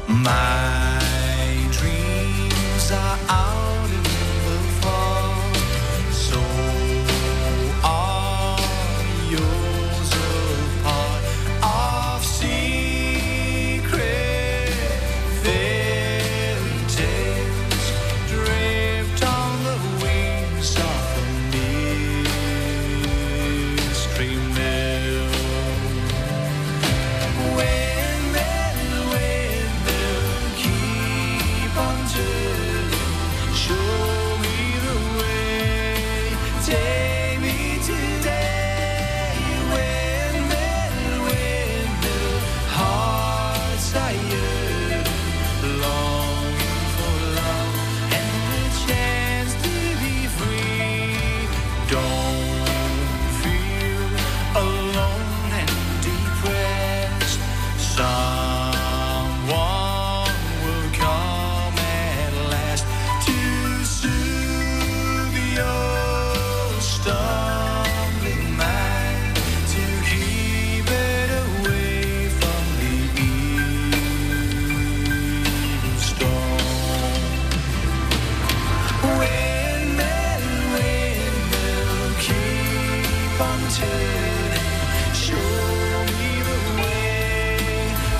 [0.09, 3.66] My dreams are out.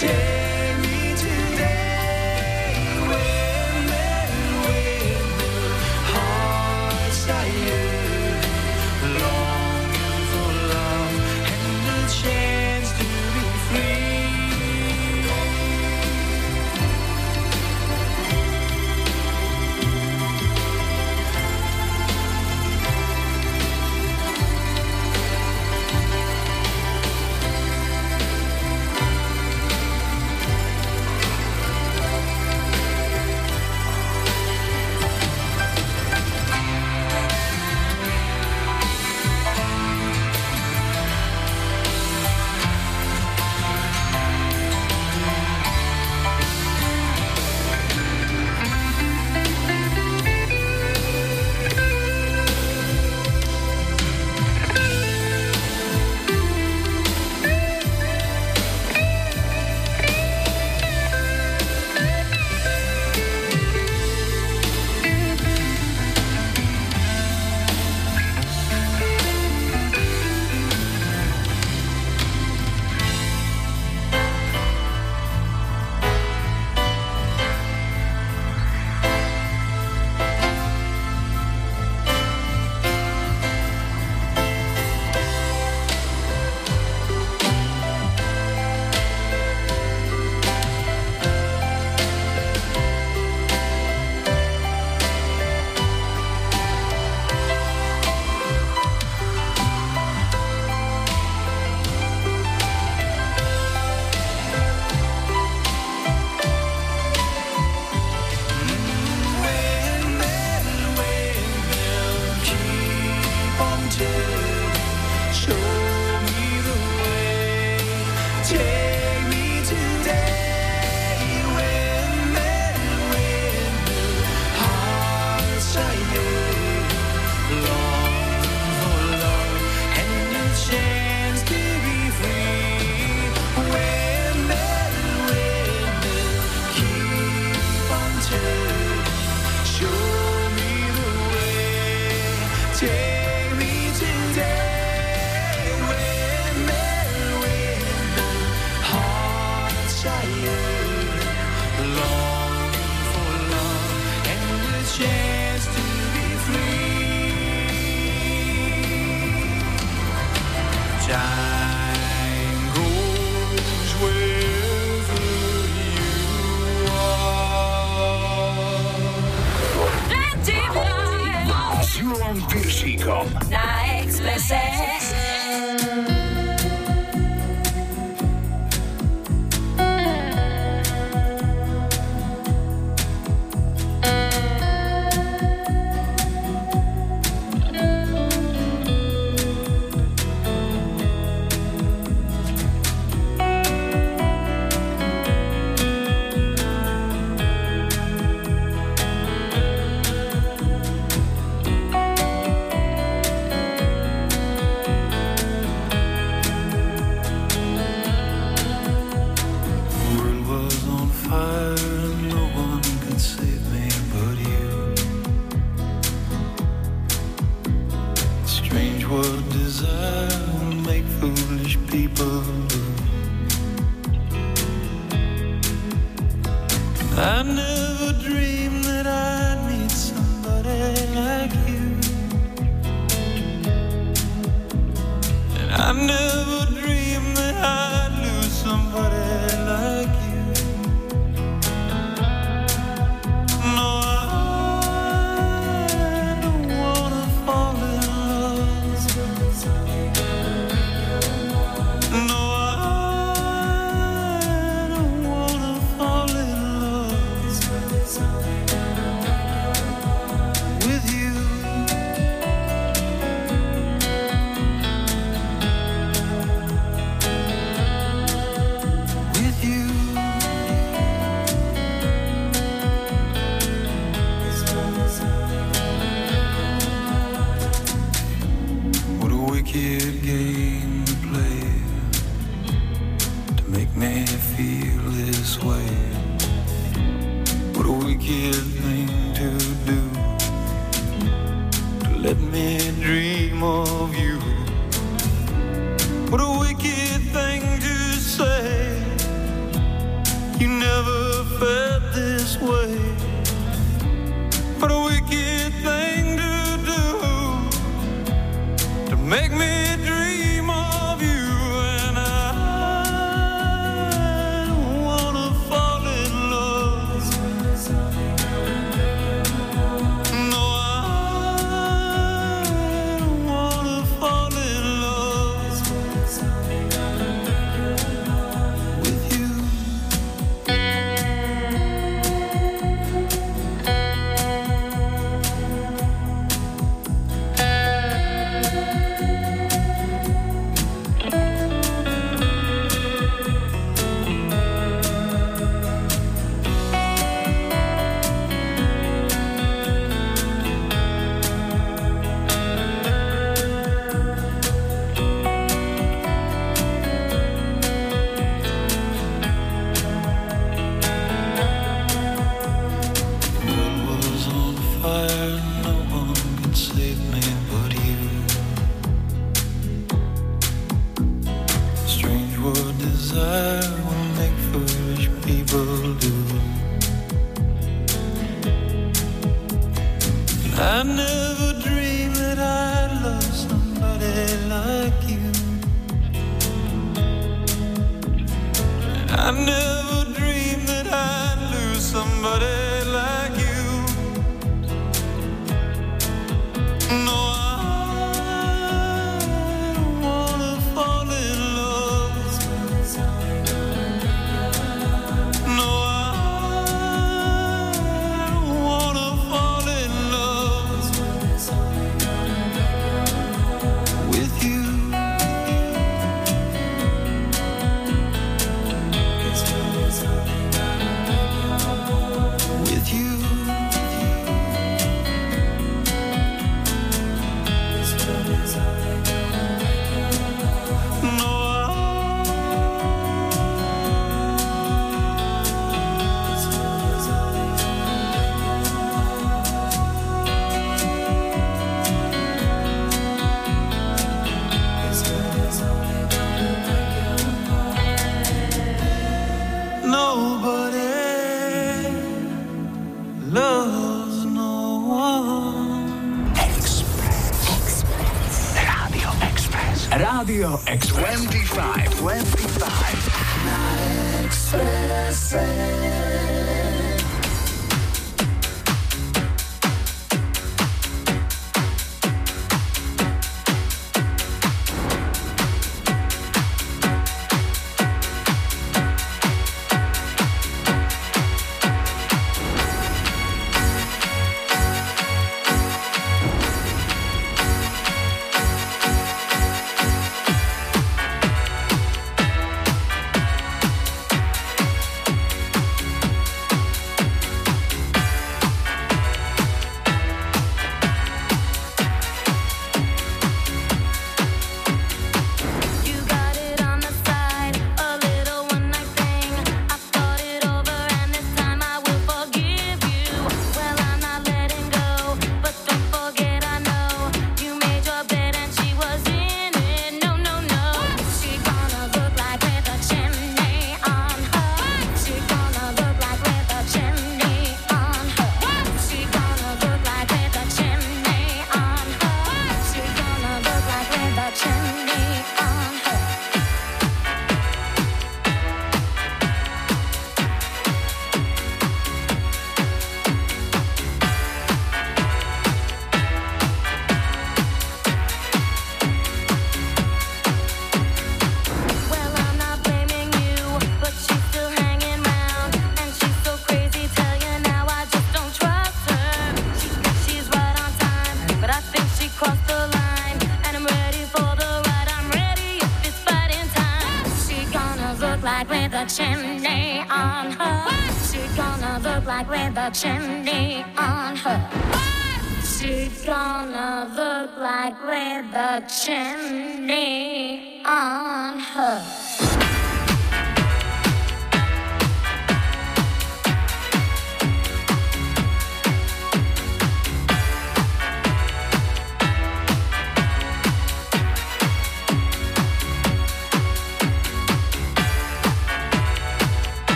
[0.00, 0.37] take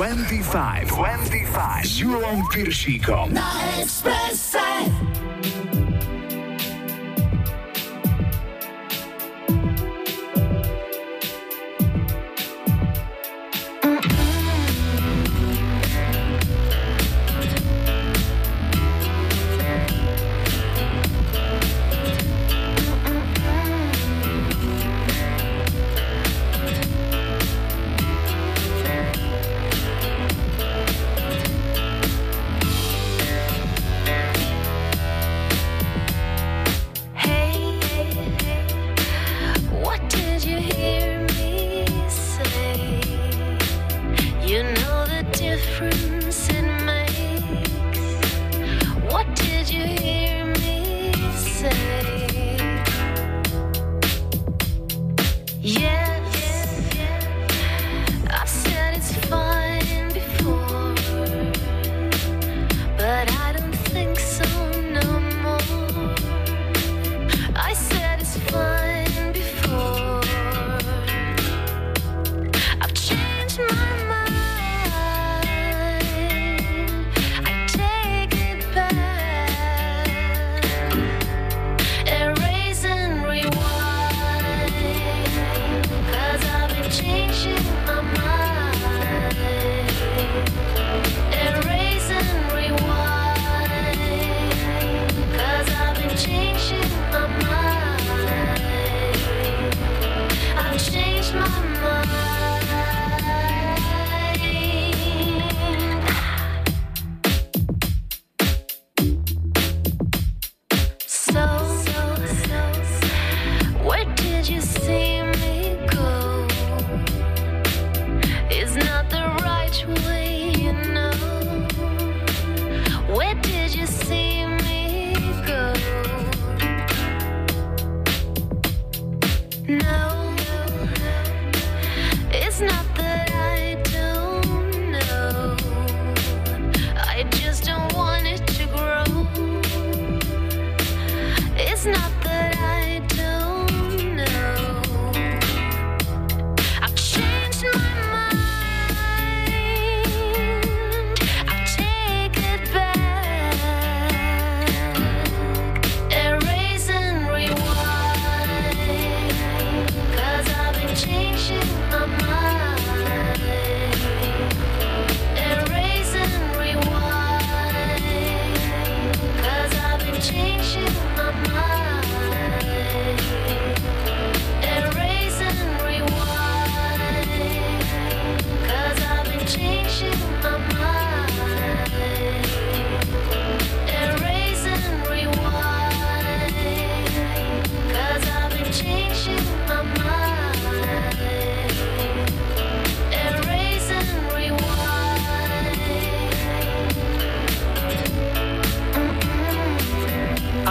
[0.00, 0.86] 25.
[0.86, 1.86] 25.
[1.86, 2.42] Z Jurą
[3.30, 5.19] Na ekspresie.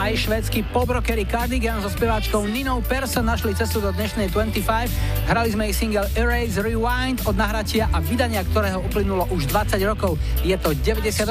[0.09, 4.89] Aj švedský pobrockery Cardigan so speváčkou Ninou Persson našli cestu do dnešnej 25.
[5.29, 10.17] Hrali sme jej single Erase Rewind od nahratia a vydania, ktorého uplynulo už 20 rokov.
[10.41, 11.29] Je to 98.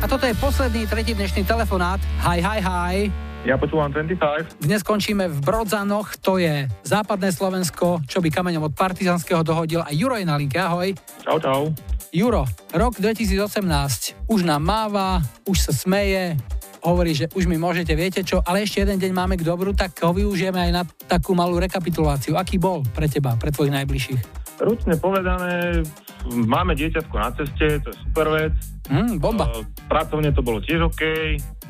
[0.00, 2.00] A toto je posledný tretí dnešný telefonát.
[2.24, 3.12] Hi, hi, hi.
[3.44, 4.64] Ja počúvam 25.
[4.64, 9.92] Dnes končíme v Brodzanoch, to je západné Slovensko, čo by kameňom od Partizanského dohodil a
[9.92, 10.96] Juro je na linke, ahoj.
[11.20, 11.68] Čau, čau.
[12.16, 16.40] Juro, rok 2018, už nám máva, už sa smeje,
[16.84, 19.96] hovorí, že už mi môžete, viete čo, ale ešte jeden deň máme k dobru, tak
[20.00, 22.36] ho využijeme aj na takú malú rekapituláciu.
[22.36, 24.20] Aký bol pre teba, pre tvojich najbližších?
[24.60, 25.80] Ručne povedané,
[26.28, 28.52] máme dieťatko na ceste, to je super vec.
[28.92, 29.48] Mm, bomba.
[29.48, 31.00] Uh, pracovne to bolo tiež OK,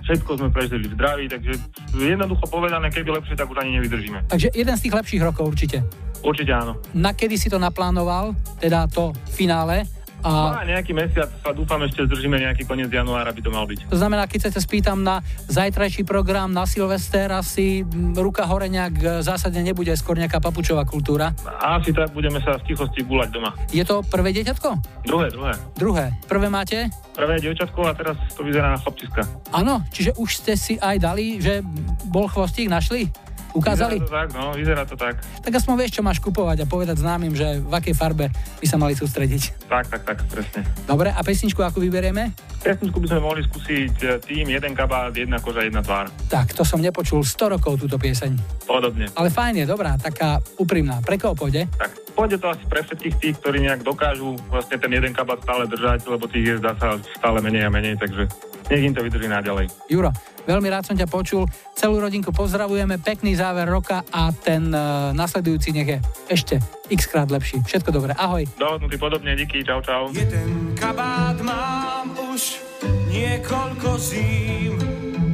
[0.03, 1.55] všetko sme prežili v zdraví, takže
[1.95, 4.27] jednoducho povedané, keby lepšie, tak už ani nevydržíme.
[4.27, 5.87] Takže jeden z tých lepších rokov určite.
[6.21, 6.83] Určite áno.
[6.93, 9.87] Na kedy si to naplánoval, teda to finále,
[10.21, 10.31] A...
[10.31, 13.89] No a nejaký mesiac sa dúfam ešte zdržíme nejaký koniec januára by to mal byť.
[13.89, 17.83] To znamená, keď sa spýtam na zajtrajší program na Silvester, asi
[18.17, 21.33] ruka hore nejak zásadne nebude skôr nejaká papučová kultúra.
[21.61, 23.57] Asi tak budeme sa v tichosti gulať doma.
[23.73, 24.69] Je to prvé dieťatko?
[25.09, 25.53] Druhé, druhé.
[25.77, 26.05] Druhé.
[26.29, 26.93] Prvé máte?
[27.17, 29.25] Prvé dievčatko a teraz to vyzerá na chlapčiska.
[29.53, 31.65] Áno, čiže už ste si aj dali, že
[32.09, 33.09] bol chvostík, našli?
[33.53, 33.99] Ukázali?
[33.99, 35.15] Vyzerá to tak, no, vyzerá to tak.
[35.43, 38.79] Tak aspoň vieš, čo máš kupovať a povedať známym, že v akej farbe by sa
[38.79, 39.67] mali sústrediť.
[39.67, 40.63] Tak, tak, tak, presne.
[40.87, 42.31] Dobre, a pesničku ako vyberieme?
[42.63, 46.13] Pesničku by sme mohli skúsiť e, tým jeden kabát, jedna koža, jedna tvár.
[46.29, 48.37] Tak, to som nepočul 100 rokov túto pieseň.
[48.69, 49.11] Podobne.
[49.17, 51.03] Ale fajn je, dobrá, taká úprimná.
[51.03, 51.67] Pre koho pôjde?
[51.75, 55.67] Tak, pôjde to asi pre všetkých tých, ktorí nejak dokážu vlastne ten jeden kabát stále
[55.67, 58.29] držať, lebo tých je zdá sa stále menej a menej, takže
[58.71, 59.67] nech im to vydrží naďalej.
[59.91, 60.15] Juro,
[60.47, 61.45] veľmi rád som ťa počul.
[61.75, 65.99] Celú rodinku pozdravujeme, pekný záver roka a ten uh, nasledujúci nech je
[66.31, 66.55] ešte
[66.87, 67.59] x krát lepší.
[67.67, 68.47] Všetko dobré, ahoj.
[68.55, 70.15] Dohodnutý podobne, díky, čau, čau.
[70.15, 72.63] Jeden kabát mám už
[73.11, 74.79] niekoľko zím,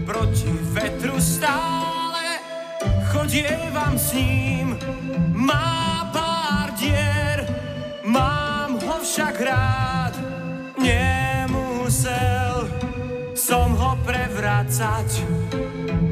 [0.09, 2.41] proti vetru stále
[3.13, 4.81] chodievam s ním.
[5.37, 7.45] Má pár dier,
[8.09, 10.15] mám ho však rád,
[10.81, 11.16] nemusel
[14.47, 15.27] prevracať.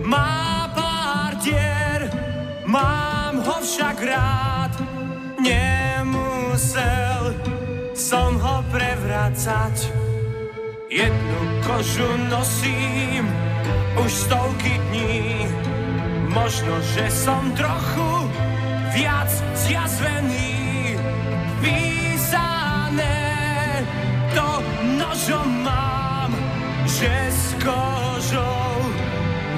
[0.02, 2.10] Má pár dier,
[2.66, 4.74] mám ho však rád,
[5.38, 7.30] nemusel
[7.94, 9.86] som ho prevracať.
[10.90, 13.30] Jednu kožu nosím
[14.02, 15.46] už stovky dní,
[16.26, 18.34] možno, že som trochu
[18.98, 20.98] viac zjazvený.
[21.62, 23.14] Písané
[24.34, 24.58] to
[24.98, 25.53] nožom
[26.94, 28.78] že s kožou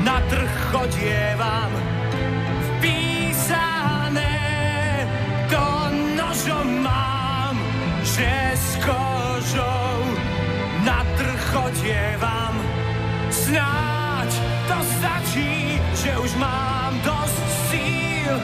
[0.00, 1.68] na trh chodievam.
[2.80, 4.40] Vpísané
[5.52, 5.66] to
[6.16, 7.60] nožom mám,
[8.00, 10.00] že s kožou
[10.80, 12.56] na trh chodievam.
[13.28, 14.30] Snáď
[14.64, 18.34] to stačí, že už mám dosť síl.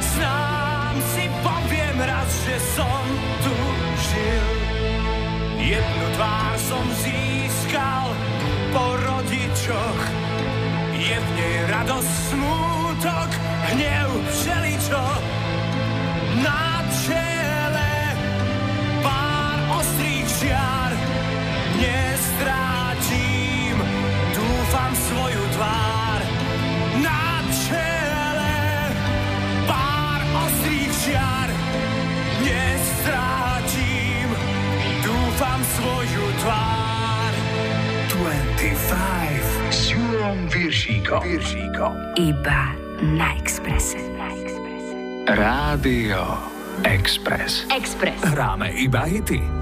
[0.00, 3.04] Snám si poviem raz, že som
[3.44, 3.54] tu
[4.08, 4.46] žil.
[5.60, 7.27] Jednu tvár som získal
[8.72, 10.00] po rodičoch.
[10.98, 13.30] Je v nej radosť, smútok,
[13.72, 15.04] hnev, všeličo.
[16.42, 16.67] Na
[41.08, 41.24] Viršíkom.
[41.24, 41.92] Viršíkom.
[42.20, 42.76] Iba
[43.16, 43.96] na Expresse.
[45.24, 46.20] Rádio
[46.84, 47.64] Express.
[47.72, 48.20] Express.
[48.28, 49.57] Hráme iba hity.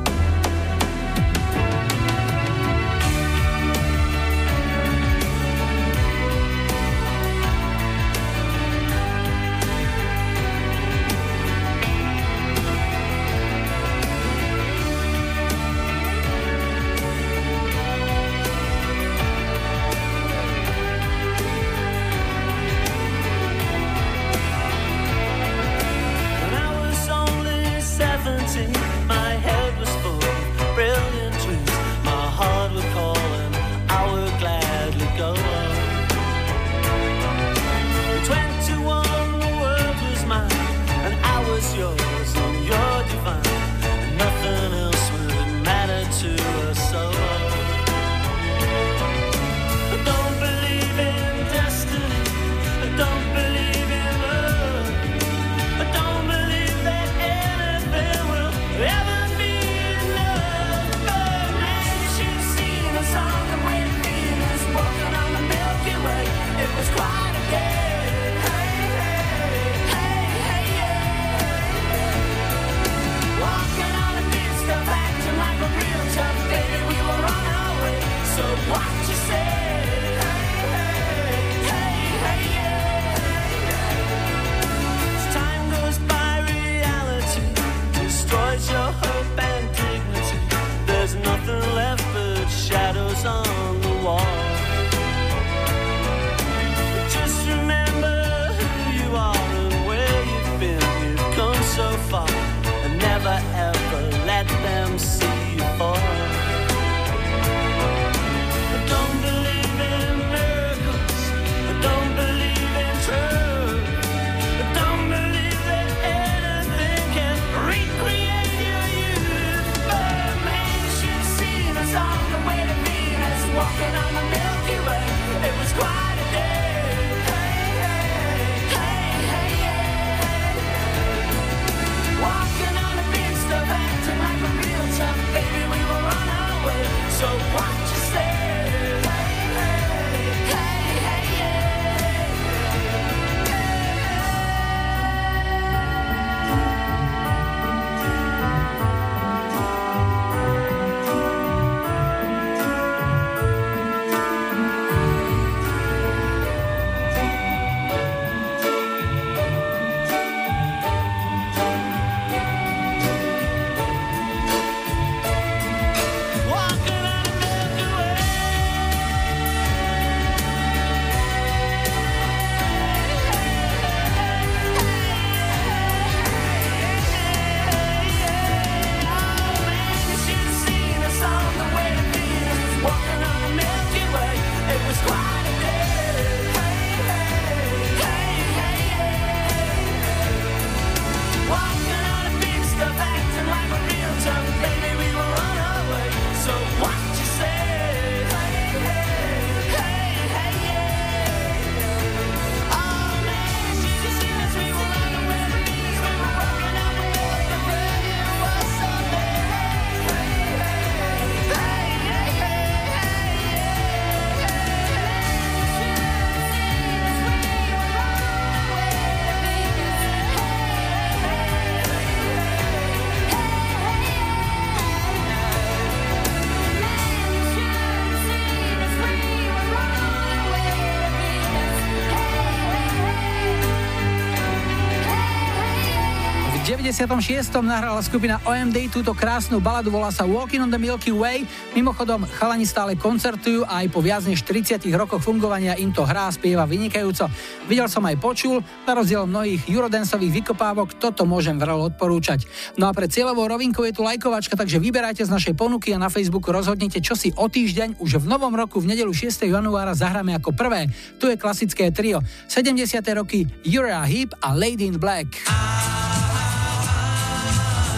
[237.66, 241.44] Nahrala skupina OMD túto krásnu baladu, volá sa Walking on the Milky Way.
[241.76, 246.32] Mimochodom, chalani stále koncertujú a aj po viac než 30 rokoch fungovania im to hrá,
[246.32, 247.28] spieva vynikajúco.
[247.68, 252.48] Videl som aj počul, na rozdiel mnohých eurodancových vykopávok, toto môžem vrelo odporúčať.
[252.80, 256.08] No a pre cieľovou rovinkou je tu lajkovačka, takže vyberajte z našej ponuky a na
[256.08, 259.44] Facebooku rozhodnite, čo si o týždeň už v novom roku v nedelu 6.
[259.44, 260.88] januára zahráme ako prvé.
[261.20, 262.24] Tu je klasické trio.
[262.48, 263.04] 70.
[263.12, 265.44] roky Uriah Heep a Lady in Black.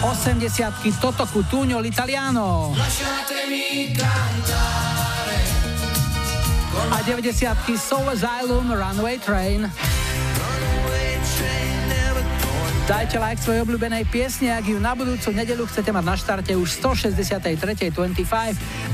[0.01, 2.73] 80 Toto Cutugno l'Italiano
[6.89, 9.69] a 90 Soul Asylum Runaway Train
[12.89, 16.81] Dajte like svojej obľúbenej piesne, ak ju na budúcu nedelu chcete mať na štarte už
[16.81, 17.85] 163.25.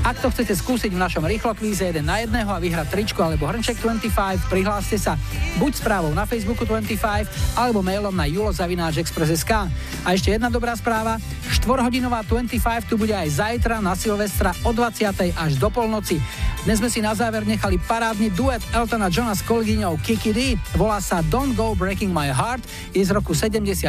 [0.03, 3.47] Ak to chcete skúsiť v našom rýchlo kvíze 1 na jedného a vyhrať tričko alebo
[3.47, 5.15] hrnček 25, prihláste sa
[5.63, 9.71] buď správou na Facebooku 25 alebo mailom na julozavináčexpress.sk.
[10.03, 11.15] A ešte jedna dobrá správa,
[11.55, 15.07] 4-hodinová 25 tu bude aj zajtra na Silvestra od 20.
[15.39, 16.19] až do polnoci.
[16.67, 20.39] Dnes sme si na záver nechali parádny duet Eltona Johna s kolegyňou Kiki D.
[20.73, 23.37] Volá sa Don't Go Breaking My Heart, je z roku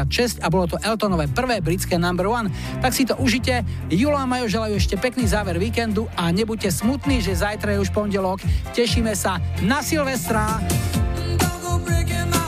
[0.05, 2.52] 86 a bolo to Eltonové prvé britské number one.
[2.85, 3.64] Tak si to užite.
[3.89, 7.90] Julo a Majo želajú ešte pekný záver víkendu a nebuďte smutní, že zajtra je už
[7.97, 8.44] pondelok.
[8.77, 10.60] Tešíme sa na Silvestra.
[11.40, 12.45] Don't go